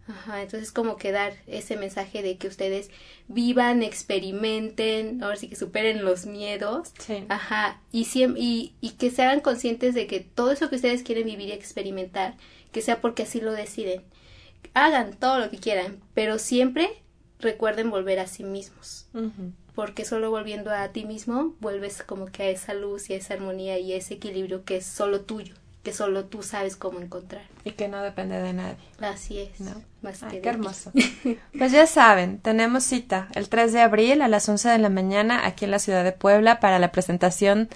[0.09, 2.91] Ajá, entonces como que dar ese mensaje de que ustedes
[3.29, 7.25] vivan, experimenten, ahora sí que superen los miedos, Sí.
[7.29, 8.05] ajá, y,
[8.37, 11.53] y, y que se hagan conscientes de que todo eso que ustedes quieren vivir y
[11.53, 12.35] experimentar,
[12.73, 14.03] que sea porque así lo deciden.
[14.75, 16.89] Hagan todo lo que quieran, pero siempre
[17.39, 19.07] recuerden volver a sí mismos.
[19.77, 23.35] Porque solo volviendo a ti mismo vuelves como que a esa luz y a esa
[23.35, 25.55] armonía y a ese equilibrio que es solo tuyo,
[25.85, 27.45] que solo tú sabes cómo encontrar.
[27.63, 28.79] Y que no depende de nadie.
[29.01, 29.61] Así es.
[29.61, 29.75] No.
[30.01, 30.91] Más Ay, que qué hermoso.
[31.59, 35.47] Pues ya saben, tenemos cita el 3 de abril a las 11 de la mañana
[35.47, 37.69] aquí en la ciudad de Puebla para la presentación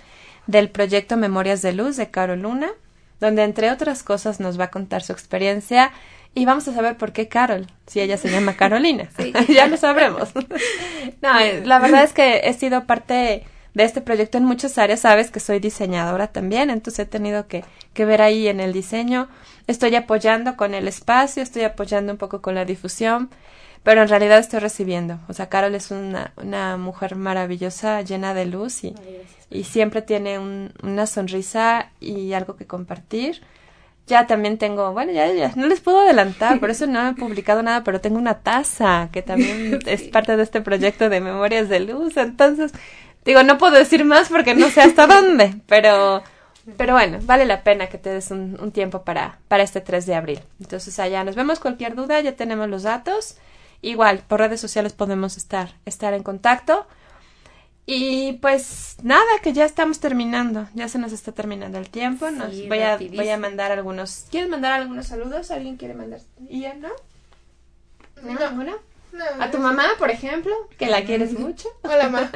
[0.47, 2.71] del proyecto Memorias de Luz de Carol Luna,
[3.21, 5.93] donde entre otras cosas nos va a contar su experiencia
[6.35, 9.09] y vamos a saber por qué Carol, si ella se llama Carolina.
[9.49, 10.31] ya lo sabremos.
[11.23, 15.01] no, eh, la verdad es que he sido parte de este proyecto en muchas áreas.
[15.01, 17.65] Sabes que soy diseñadora también, entonces he tenido que,
[17.95, 19.29] que ver ahí en el diseño.
[19.67, 23.31] Estoy apoyando con el espacio, estoy apoyando un poco con la difusión,
[23.83, 25.19] pero en realidad estoy recibiendo.
[25.29, 28.95] O sea, Carol es una, una mujer maravillosa, llena de luz y,
[29.51, 33.43] y siempre tiene un, una sonrisa y algo que compartir
[34.11, 37.63] ya también tengo, bueno, ya, ya, no les puedo adelantar, por eso no he publicado
[37.63, 41.81] nada, pero tengo una taza que también es parte de este proyecto de Memorias de
[41.81, 42.73] Luz, entonces,
[43.25, 46.23] digo, no puedo decir más porque no sé hasta dónde, pero,
[46.77, 50.05] pero bueno, vale la pena que te des un, un tiempo para, para este 3
[50.05, 50.41] de abril.
[50.61, 53.37] Entonces allá nos vemos, cualquier duda, ya tenemos los datos,
[53.81, 56.87] igual, por redes sociales podemos estar, estar en contacto.
[57.87, 62.31] Y pues nada, que ya estamos terminando, ya se nos está terminando el tiempo.
[62.31, 64.27] Nos voy a voy a mandar algunos.
[64.31, 65.51] ¿Quieres mandar algunos saludos?
[65.51, 66.21] ¿Alguien quiere mandar?
[66.49, 66.89] ¿Y ya no?
[68.23, 68.91] ¿No?
[69.41, 71.69] A tu mamá, por ejemplo, que la quieres mucho.
[71.83, 72.31] Hola, mamá.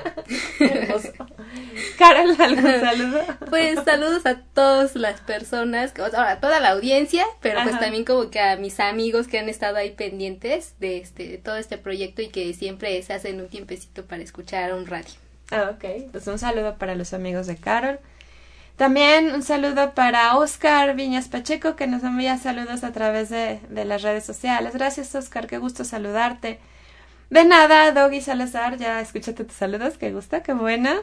[1.98, 3.20] Carol, ¿algún saludo?
[3.48, 8.40] Pues saludos a todas las personas, a toda la audiencia, pero pues también como que
[8.40, 12.28] a mis amigos que han estado ahí pendientes de este de todo este proyecto y
[12.28, 15.23] que siempre se hacen un tiempecito para escuchar un radio.
[15.54, 16.10] Ah, ok.
[16.12, 18.00] Pues un saludo para los amigos de Carol.
[18.76, 23.84] También un saludo para Oscar Viñas Pacheco, que nos envía saludos a través de, de
[23.84, 24.74] las redes sociales.
[24.74, 26.58] Gracias, Oscar, qué gusto saludarte.
[27.30, 31.02] De nada, Doggy Salazar, ya escúchate tus saludos, qué gusta, qué buena.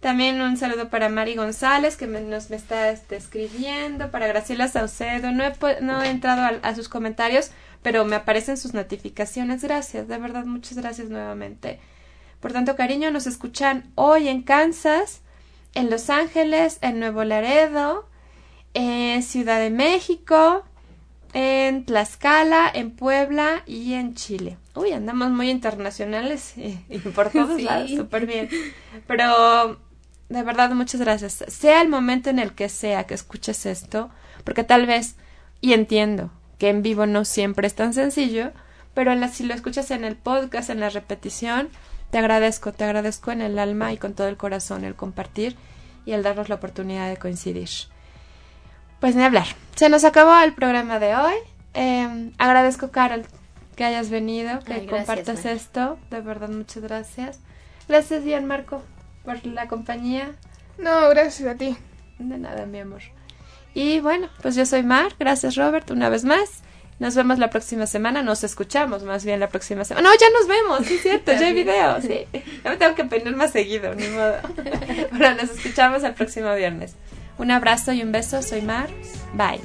[0.00, 5.32] También un saludo para Mari González, que nos me está este, escribiendo, para Graciela Saucedo.
[5.32, 7.50] No he, no he entrado a sus comentarios,
[7.82, 9.62] pero me aparecen sus notificaciones.
[9.62, 11.80] Gracias, de verdad, muchas gracias nuevamente.
[12.44, 15.22] Por tanto, cariño, nos escuchan hoy en Kansas,
[15.74, 18.06] en Los Ángeles, en Nuevo Laredo,
[18.74, 20.62] en Ciudad de México,
[21.32, 24.58] en Tlaxcala, en Puebla y en Chile.
[24.74, 27.62] Uy, andamos muy internacionales y, y por todos Sí.
[27.62, 28.50] lados, súper bien.
[29.06, 29.80] Pero
[30.28, 31.42] de verdad, muchas gracias.
[31.48, 34.10] Sea el momento en el que sea que escuches esto,
[34.44, 35.16] porque tal vez,
[35.62, 38.52] y entiendo que en vivo no siempre es tan sencillo,
[38.92, 41.70] pero en la, si lo escuchas en el podcast, en la repetición,
[42.14, 45.56] te agradezco, te agradezco en el alma y con todo el corazón el compartir
[46.06, 47.68] y el darnos la oportunidad de coincidir.
[49.00, 49.48] Pues ni hablar.
[49.74, 51.34] Se nos acabó el programa de hoy.
[51.74, 53.26] Eh, agradezco, Carol,
[53.74, 55.98] que hayas venido, que Ay, gracias, compartas esto.
[56.12, 57.40] De verdad, muchas gracias.
[57.88, 58.80] Gracias, Marco,
[59.24, 60.30] por la compañía.
[60.78, 61.76] No, gracias a ti.
[62.20, 63.02] De nada, mi amor.
[63.74, 65.14] Y bueno, pues yo soy Mar.
[65.18, 66.62] Gracias, Robert, una vez más.
[66.98, 68.22] Nos vemos la próxima semana.
[68.22, 70.08] Nos escuchamos más bien la próxima semana.
[70.08, 72.26] No, ya nos vemos, sí es cierto, ya hay video, sí.
[72.62, 74.36] Ya me tengo que peinar más seguido, ni modo.
[75.10, 76.94] Bueno, nos escuchamos el próximo viernes.
[77.38, 78.42] Un abrazo y un beso.
[78.42, 78.88] Soy Mar.
[79.34, 79.60] Bye.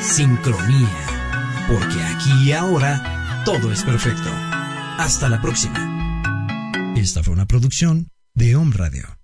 [0.00, 0.88] Sincronía.
[1.68, 4.30] Porque aquí y ahora todo es perfecto.
[5.02, 5.74] Hasta la próxima.
[6.94, 9.18] Esta fue una producción de Home Radio.